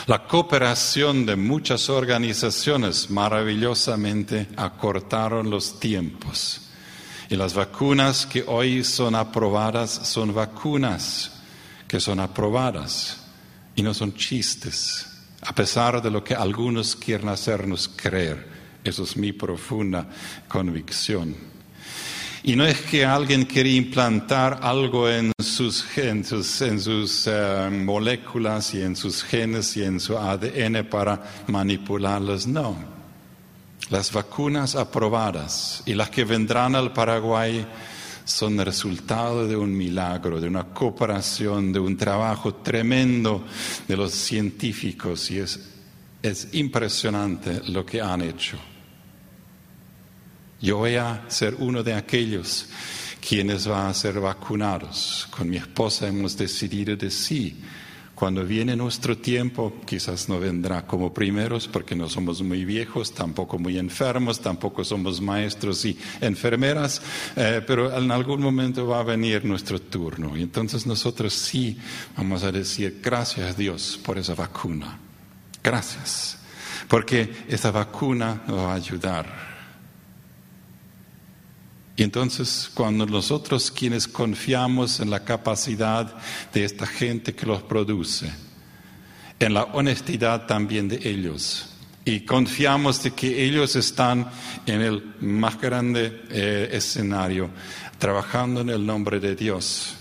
La 0.06 0.28
cooperación 0.28 1.26
de 1.26 1.34
muchas 1.34 1.88
organizaciones 1.90 3.10
maravillosamente 3.10 4.46
acortaron 4.56 5.50
los 5.50 5.80
tiempos. 5.80 6.65
Y 7.28 7.36
las 7.36 7.54
vacunas 7.54 8.26
que 8.26 8.44
hoy 8.46 8.84
son 8.84 9.14
aprobadas 9.14 9.90
son 9.90 10.32
vacunas 10.32 11.32
que 11.86 12.00
son 12.00 12.20
aprobadas 12.20 13.18
y 13.74 13.82
no 13.82 13.94
son 13.94 14.14
chistes, 14.14 15.06
a 15.42 15.54
pesar 15.54 16.02
de 16.02 16.10
lo 16.10 16.24
que 16.24 16.34
algunos 16.34 16.96
quieren 16.96 17.28
hacernos 17.28 17.88
creer. 17.88 18.56
Eso 18.82 19.04
es 19.04 19.16
mi 19.16 19.32
profunda 19.32 20.08
convicción. 20.48 21.34
Y 22.42 22.54
no 22.54 22.64
es 22.64 22.80
que 22.82 23.04
alguien 23.04 23.44
quiere 23.44 23.70
implantar 23.70 24.60
algo 24.62 25.08
en 25.10 25.32
sus, 25.42 25.84
en 25.98 26.24
sus, 26.24 27.26
eh, 27.26 27.68
moléculas 27.72 28.72
y 28.74 28.82
en 28.82 28.94
sus 28.94 29.24
genes 29.24 29.76
y 29.76 29.82
en 29.82 29.98
su 29.98 30.16
ADN 30.16 30.88
para 30.88 31.20
manipularlos, 31.48 32.46
no. 32.46 32.95
Las 33.90 34.12
vacunas 34.12 34.74
aprobadas 34.74 35.82
y 35.86 35.94
las 35.94 36.10
que 36.10 36.24
vendrán 36.24 36.74
al 36.74 36.92
Paraguay 36.92 37.64
son 38.24 38.58
resultado 38.58 39.46
de 39.46 39.56
un 39.56 39.76
milagro, 39.76 40.40
de 40.40 40.48
una 40.48 40.64
cooperación, 40.64 41.72
de 41.72 41.78
un 41.78 41.96
trabajo 41.96 42.56
tremendo 42.56 43.44
de 43.86 43.96
los 43.96 44.12
científicos 44.12 45.30
y 45.30 45.38
es, 45.38 45.60
es 46.20 46.48
impresionante 46.52 47.62
lo 47.68 47.86
que 47.86 48.00
han 48.00 48.22
hecho. 48.22 48.58
Yo 50.60 50.78
voy 50.78 50.96
a 50.96 51.24
ser 51.28 51.54
uno 51.60 51.84
de 51.84 51.94
aquellos 51.94 52.66
quienes 53.20 53.68
van 53.68 53.86
a 53.86 53.94
ser 53.94 54.18
vacunados. 54.18 55.28
Con 55.30 55.48
mi 55.48 55.58
esposa 55.58 56.08
hemos 56.08 56.36
decidido 56.36 56.96
de 56.96 57.10
sí 57.10 57.62
cuando 58.16 58.46
viene 58.46 58.74
nuestro 58.74 59.18
tiempo, 59.18 59.74
quizás 59.84 60.30
no 60.30 60.40
vendrá 60.40 60.86
como 60.86 61.12
primeros 61.12 61.68
porque 61.68 61.94
no 61.94 62.08
somos 62.08 62.42
muy 62.42 62.64
viejos, 62.64 63.12
tampoco 63.12 63.58
muy 63.58 63.78
enfermos, 63.78 64.40
tampoco 64.40 64.82
somos 64.84 65.20
maestros 65.20 65.84
y 65.84 65.98
enfermeras, 66.22 67.02
eh, 67.36 67.62
pero 67.66 67.94
en 67.94 68.10
algún 68.10 68.40
momento 68.40 68.86
va 68.86 69.00
a 69.00 69.02
venir 69.02 69.44
nuestro 69.44 69.78
turno. 69.78 70.34
Y 70.34 70.42
entonces 70.42 70.86
nosotros 70.86 71.34
sí 71.34 71.78
vamos 72.16 72.42
a 72.42 72.50
decir 72.50 73.00
gracias 73.04 73.50
a 73.50 73.52
Dios 73.52 74.00
por 74.02 74.16
esa 74.16 74.34
vacuna. 74.34 74.98
Gracias. 75.62 76.38
Porque 76.88 77.44
esa 77.48 77.70
vacuna 77.70 78.44
nos 78.48 78.58
va 78.58 78.72
a 78.72 78.76
ayudar. 78.76 79.55
Y 81.96 82.02
entonces 82.02 82.70
cuando 82.74 83.06
nosotros 83.06 83.70
quienes 83.70 84.06
confiamos 84.06 85.00
en 85.00 85.08
la 85.08 85.24
capacidad 85.24 86.14
de 86.52 86.64
esta 86.64 86.86
gente 86.86 87.34
que 87.34 87.46
los 87.46 87.62
produce, 87.62 88.30
en 89.40 89.54
la 89.54 89.64
honestidad 89.64 90.46
también 90.46 90.88
de 90.88 91.08
ellos, 91.08 91.70
y 92.04 92.20
confiamos 92.20 93.02
de 93.02 93.12
que 93.12 93.44
ellos 93.44 93.74
están 93.76 94.30
en 94.66 94.80
el 94.82 95.14
más 95.20 95.60
grande 95.60 96.22
eh, 96.30 96.68
escenario, 96.70 97.50
trabajando 97.98 98.60
en 98.60 98.68
el 98.68 98.84
nombre 98.84 99.18
de 99.18 99.34
Dios, 99.34 99.94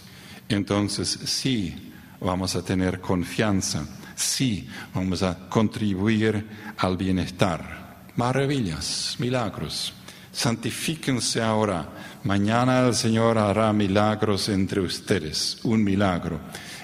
entonces 0.49 1.17
sí 1.25 1.93
vamos 2.19 2.55
a 2.55 2.63
tener 2.63 2.99
confianza, 2.99 3.87
sí 4.15 4.67
vamos 4.93 5.23
a 5.23 5.47
contribuir 5.49 6.45
al 6.77 6.97
bienestar. 6.97 8.11
Maravillas, 8.17 9.15
milagros. 9.17 9.93
Santifíquense 10.35 11.41
ahora. 11.41 11.87
Mañana 12.25 12.85
el 12.85 12.93
Señor 12.93 13.37
hará 13.37 13.71
milagros 13.71 14.49
entre 14.49 14.81
ustedes, 14.81 15.59
un 15.63 15.81
milagro. 15.81 16.41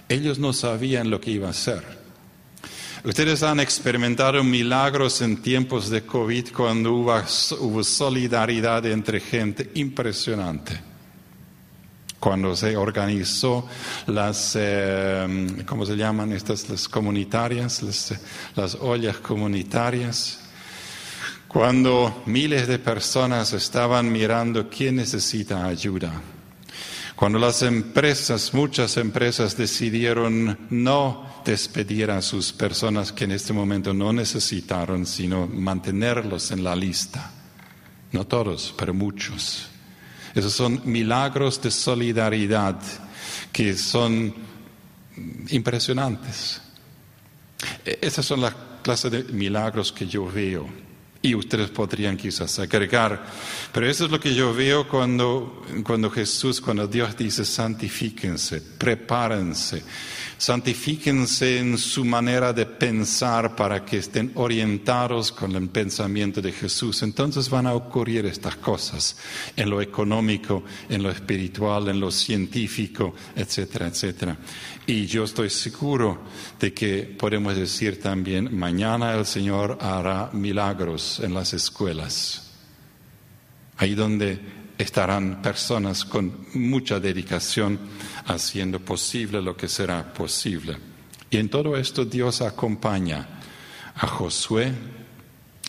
Ellos 0.07 0.39
no 0.39 0.53
sabían 0.53 1.09
lo 1.09 1.19
que 1.19 1.31
iba 1.31 1.47
a 1.47 1.51
hacer. 1.51 1.83
Ustedes 3.03 3.43
han 3.43 3.59
experimentado 3.59 4.41
milagros 4.41 5.21
en 5.21 5.41
tiempos 5.41 5.89
de 5.89 6.05
COVID 6.05 6.53
cuando 6.53 6.93
hubo, 6.93 7.83
solidaridad 7.83 8.85
entre 8.85 9.19
gente 9.19 9.69
impresionante. 9.73 10.79
Cuando 12.21 12.55
se 12.55 12.77
organizó 12.77 13.67
las, 14.07 14.53
eh, 14.57 15.63
¿cómo 15.65 15.85
se 15.85 15.97
llaman 15.97 16.31
estas? 16.31 16.69
Las 16.69 16.87
comunitarias, 16.87 17.83
las, 17.83 18.13
las 18.55 18.75
ollas 18.75 19.17
comunitarias. 19.17 20.40
Cuando 21.51 22.23
miles 22.27 22.65
de 22.65 22.79
personas 22.79 23.51
estaban 23.51 24.09
mirando 24.09 24.69
quién 24.69 24.95
necesita 24.95 25.65
ayuda. 25.65 26.13
Cuando 27.13 27.39
las 27.39 27.61
empresas, 27.61 28.53
muchas 28.53 28.95
empresas 28.95 29.57
decidieron 29.57 30.57
no 30.69 31.41
despedir 31.43 32.09
a 32.09 32.21
sus 32.21 32.53
personas 32.53 33.11
que 33.11 33.25
en 33.25 33.33
este 33.33 33.51
momento 33.51 33.93
no 33.93 34.13
necesitaron, 34.13 35.05
sino 35.05 35.45
mantenerlos 35.45 36.51
en 36.51 36.63
la 36.63 36.73
lista. 36.73 37.33
No 38.13 38.25
todos, 38.25 38.73
pero 38.77 38.93
muchos. 38.93 39.67
Esos 40.33 40.53
son 40.53 40.81
milagros 40.85 41.61
de 41.61 41.71
solidaridad 41.71 42.79
que 43.51 43.75
son 43.75 44.33
impresionantes. 45.49 46.61
E-, 47.83 47.99
esas 48.01 48.25
son 48.25 48.39
las 48.39 48.55
clases 48.81 49.11
de 49.11 49.23
milagros 49.25 49.91
que 49.91 50.07
yo 50.07 50.25
veo. 50.31 50.90
Y 51.23 51.35
ustedes 51.35 51.69
podrían 51.69 52.17
quizás 52.17 52.57
agregar, 52.57 53.23
pero 53.71 53.87
eso 53.87 54.05
es 54.05 54.11
lo 54.11 54.19
que 54.19 54.33
yo 54.33 54.55
veo 54.55 54.87
cuando, 54.87 55.63
cuando 55.83 56.09
Jesús, 56.09 56.59
cuando 56.59 56.87
Dios 56.87 57.15
dice 57.15 57.45
santifíquense, 57.45 58.59
prepárense, 58.59 59.83
santifíquense 60.41 61.59
en 61.59 61.77
su 61.77 62.03
manera 62.03 62.51
de 62.51 62.65
pensar 62.65 63.55
para 63.55 63.85
que 63.85 63.97
estén 63.97 64.31
orientados 64.33 65.31
con 65.31 65.55
el 65.55 65.69
pensamiento 65.69 66.41
de 66.41 66.51
Jesús. 66.51 67.03
Entonces 67.03 67.47
van 67.47 67.67
a 67.67 67.75
ocurrir 67.75 68.25
estas 68.25 68.55
cosas 68.55 69.17
en 69.55 69.69
lo 69.69 69.83
económico, 69.83 70.63
en 70.89 71.03
lo 71.03 71.11
espiritual, 71.11 71.89
en 71.89 71.99
lo 71.99 72.09
científico, 72.09 73.13
etcétera, 73.35 73.85
etcétera. 73.85 74.35
Y 74.87 75.05
yo 75.05 75.25
estoy 75.25 75.51
seguro 75.51 76.23
de 76.59 76.73
que 76.73 77.03
podemos 77.03 77.55
decir 77.55 78.01
también, 78.01 78.57
mañana 78.57 79.13
el 79.13 79.27
Señor 79.27 79.77
hará 79.79 80.31
milagros 80.33 81.19
en 81.19 81.35
las 81.35 81.53
escuelas, 81.53 82.49
ahí 83.77 83.93
donde 83.93 84.60
estarán 84.81 85.41
personas 85.41 86.05
con 86.05 86.47
mucha 86.53 86.99
dedicación 86.99 87.79
haciendo 88.25 88.79
posible 88.79 89.41
lo 89.41 89.55
que 89.55 89.67
será 89.67 90.13
posible. 90.13 90.77
Y 91.29 91.37
en 91.37 91.49
todo 91.49 91.77
esto 91.77 92.05
Dios 92.05 92.41
acompaña 92.41 93.27
a 93.95 94.07
Josué 94.07 94.71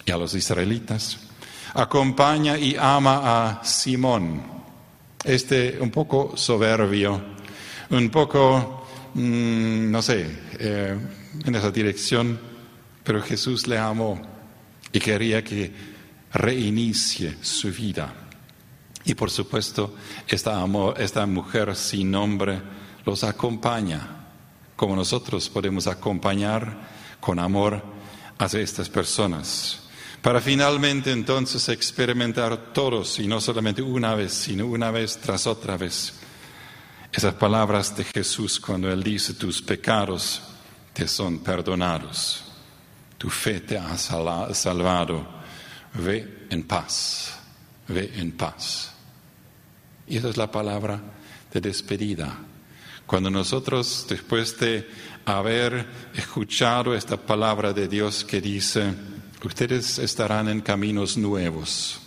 y 0.04 0.10
a 0.10 0.16
los 0.16 0.34
israelitas, 0.34 1.18
acompaña 1.74 2.58
y 2.58 2.76
ama 2.78 3.20
a 3.22 3.64
Simón, 3.64 4.42
este 5.24 5.78
un 5.80 5.90
poco 5.90 6.36
soberbio, 6.36 7.20
un 7.90 8.10
poco, 8.10 8.86
mm, 9.14 9.90
no 9.90 10.02
sé, 10.02 10.26
eh, 10.58 10.98
en 11.44 11.54
esa 11.54 11.70
dirección, 11.70 12.38
pero 13.04 13.22
Jesús 13.22 13.66
le 13.66 13.78
amó 13.78 14.20
y 14.92 14.98
quería 14.98 15.44
que 15.44 15.70
reinicie 16.32 17.36
su 17.40 17.70
vida. 17.70 18.21
Y 19.04 19.14
por 19.14 19.30
supuesto, 19.30 19.94
esta, 20.28 20.64
esta 20.98 21.26
mujer 21.26 21.74
sin 21.74 22.10
nombre 22.10 22.60
los 23.04 23.24
acompaña, 23.24 24.26
como 24.76 24.96
nosotros 24.96 25.48
podemos 25.48 25.86
acompañar 25.86 26.90
con 27.20 27.38
amor 27.38 27.82
a 28.38 28.46
estas 28.46 28.88
personas, 28.88 29.80
para 30.20 30.40
finalmente 30.40 31.10
entonces 31.10 31.68
experimentar 31.68 32.72
todos, 32.72 33.18
y 33.18 33.26
no 33.26 33.40
solamente 33.40 33.82
una 33.82 34.14
vez, 34.14 34.32
sino 34.32 34.66
una 34.66 34.90
vez 34.90 35.18
tras 35.18 35.46
otra 35.46 35.76
vez, 35.76 36.14
esas 37.12 37.34
palabras 37.34 37.94
de 37.96 38.04
Jesús 38.04 38.58
cuando 38.58 38.90
Él 38.90 39.02
dice, 39.02 39.34
tus 39.34 39.60
pecados 39.60 40.42
te 40.92 41.06
son 41.08 41.40
perdonados, 41.40 42.44
tu 43.18 43.28
fe 43.28 43.60
te 43.60 43.76
ha 43.76 43.96
salvado, 43.98 45.26
ve 45.94 46.46
en 46.50 46.62
paz, 46.62 47.41
ve 47.88 48.12
en 48.16 48.32
paz. 48.32 48.92
Y 50.06 50.16
esa 50.16 50.28
es 50.28 50.36
la 50.36 50.50
palabra 50.50 51.00
de 51.52 51.60
despedida. 51.60 52.38
Cuando 53.06 53.30
nosotros, 53.30 54.06
después 54.08 54.58
de 54.58 54.88
haber 55.24 55.86
escuchado 56.14 56.94
esta 56.94 57.16
palabra 57.16 57.72
de 57.72 57.88
Dios 57.88 58.24
que 58.24 58.40
dice, 58.40 58.94
ustedes 59.44 59.98
estarán 59.98 60.48
en 60.48 60.60
caminos 60.60 61.16
nuevos, 61.16 62.00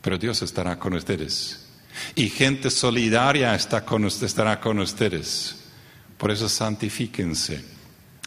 pero 0.00 0.18
Dios 0.18 0.42
estará 0.42 0.78
con 0.78 0.94
ustedes. 0.94 1.66
Y 2.14 2.28
gente 2.28 2.70
solidaria 2.70 3.54
está 3.54 3.84
con, 3.84 4.04
estará 4.06 4.60
con 4.60 4.78
ustedes. 4.78 5.56
Por 6.16 6.30
eso 6.30 6.48
santifíquense. 6.48 7.64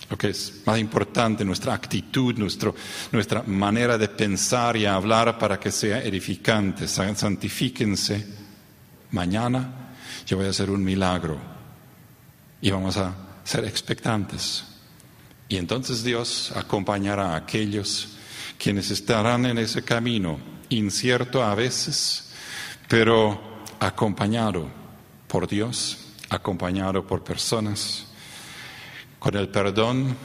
Lo 0.09 0.17
que 0.17 0.29
es 0.29 0.61
más 0.65 0.77
importante, 0.79 1.43
nuestra 1.43 1.73
actitud, 1.73 2.37
nuestro, 2.37 2.75
nuestra 3.11 3.41
manera 3.43 3.97
de 3.97 4.07
pensar 4.07 4.77
y 4.77 4.85
hablar 4.85 5.37
para 5.39 5.59
que 5.59 5.71
sea 5.71 6.03
edificante. 6.03 6.87
Santifíquense 6.87 8.25
mañana 9.11 9.85
yo 10.25 10.37
voy 10.37 10.47
a 10.47 10.49
hacer 10.49 10.69
un 10.71 10.83
milagro 10.83 11.37
y 12.61 12.71
vamos 12.71 12.97
a 12.97 13.13
ser 13.43 13.65
expectantes. 13.65 14.63
Y 15.47 15.57
entonces 15.57 16.03
Dios 16.03 16.51
acompañará 16.55 17.33
a 17.33 17.37
aquellos 17.37 18.17
quienes 18.57 18.89
estarán 18.89 19.45
en 19.45 19.59
ese 19.59 19.83
camino, 19.83 20.39
incierto 20.69 21.43
a 21.43 21.53
veces, 21.53 22.31
pero 22.87 23.39
acompañado 23.79 24.67
por 25.27 25.47
Dios, 25.47 25.97
acompañado 26.29 27.05
por 27.05 27.23
personas, 27.23 28.07
con 29.25 29.35
el 29.37 29.49
perdón 29.49 30.15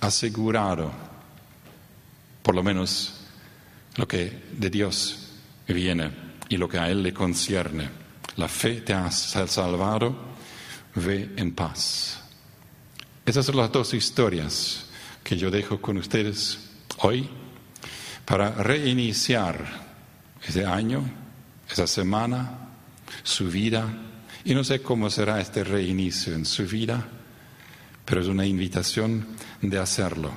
asegurado, 0.00 0.90
por 2.42 2.54
lo 2.54 2.62
menos 2.62 3.12
lo 3.96 4.08
que 4.08 4.44
de 4.52 4.70
Dios 4.70 5.32
viene 5.66 6.10
y 6.48 6.56
lo 6.56 6.66
que 6.66 6.78
a 6.78 6.88
Él 6.88 7.02
le 7.02 7.12
concierne. 7.12 7.90
La 8.36 8.48
fe 8.48 8.80
te 8.80 8.94
ha 8.94 9.10
salvado, 9.10 10.16
ve 10.94 11.34
en 11.36 11.54
paz. 11.54 12.22
Esas 13.26 13.44
son 13.44 13.58
las 13.58 13.70
dos 13.70 13.92
historias 13.92 14.86
que 15.22 15.36
yo 15.36 15.50
dejo 15.50 15.78
con 15.78 15.98
ustedes 15.98 16.70
hoy 17.00 17.28
para 18.24 18.50
reiniciar 18.52 19.62
ese 20.42 20.64
año, 20.64 21.04
esa 21.70 21.86
semana, 21.86 22.70
su 23.22 23.50
vida. 23.50 23.86
Y 24.42 24.54
no 24.54 24.64
sé 24.64 24.80
cómo 24.80 25.10
será 25.10 25.38
este 25.38 25.64
reinicio 25.64 26.32
en 26.32 26.46
su 26.46 26.64
vida, 26.66 27.06
pero 28.08 28.22
es 28.22 28.28
una 28.28 28.46
invitación 28.46 29.26
de 29.60 29.78
hacerlo. 29.78 30.30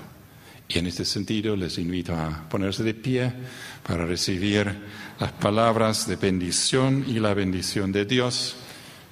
Y 0.67 0.77
en 0.77 0.87
este 0.87 1.05
sentido 1.05 1.55
les 1.55 1.77
invito 1.77 2.13
a 2.13 2.49
ponerse 2.49 2.83
de 2.83 2.93
pie 2.93 3.31
para 3.87 4.05
recibir 4.05 4.75
las 5.17 5.31
palabras 5.31 6.05
de 6.05 6.17
bendición 6.17 7.05
y 7.07 7.19
la 7.19 7.33
bendición 7.33 7.93
de 7.93 8.03
Dios 8.03 8.55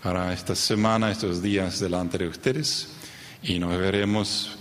para 0.03 0.34
esta 0.34 0.55
semana, 0.55 1.10
estos 1.10 1.41
días 1.41 1.80
delante 1.80 2.18
de 2.18 2.28
ustedes. 2.28 2.89
Y 3.43 3.60
nos 3.60 3.78
veremos 3.78 4.57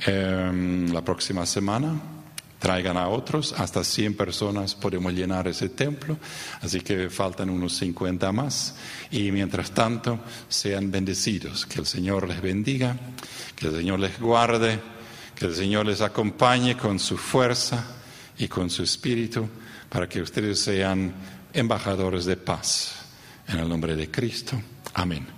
em, 0.00 0.92
la 0.92 1.02
próxima 1.02 1.46
semana. 1.46 2.17
Traigan 2.58 2.96
a 2.96 3.08
otros, 3.08 3.52
hasta 3.52 3.84
100 3.84 4.16
personas 4.16 4.74
podemos 4.74 5.12
llenar 5.12 5.46
ese 5.46 5.68
templo, 5.68 6.18
así 6.60 6.80
que 6.80 7.08
faltan 7.08 7.50
unos 7.50 7.76
50 7.76 8.32
más. 8.32 8.74
Y 9.12 9.30
mientras 9.30 9.70
tanto, 9.70 10.18
sean 10.48 10.90
bendecidos, 10.90 11.66
que 11.66 11.78
el 11.78 11.86
Señor 11.86 12.26
les 12.26 12.40
bendiga, 12.42 12.96
que 13.54 13.68
el 13.68 13.76
Señor 13.76 14.00
les 14.00 14.18
guarde, 14.18 14.80
que 15.36 15.46
el 15.46 15.54
Señor 15.54 15.86
les 15.86 16.00
acompañe 16.00 16.76
con 16.76 16.98
su 16.98 17.16
fuerza 17.16 17.84
y 18.38 18.48
con 18.48 18.70
su 18.70 18.82
espíritu 18.82 19.48
para 19.88 20.08
que 20.08 20.20
ustedes 20.20 20.58
sean 20.58 21.14
embajadores 21.52 22.24
de 22.24 22.36
paz. 22.36 22.94
En 23.46 23.58
el 23.58 23.68
nombre 23.68 23.94
de 23.94 24.10
Cristo. 24.10 24.60
Amén. 24.94 25.37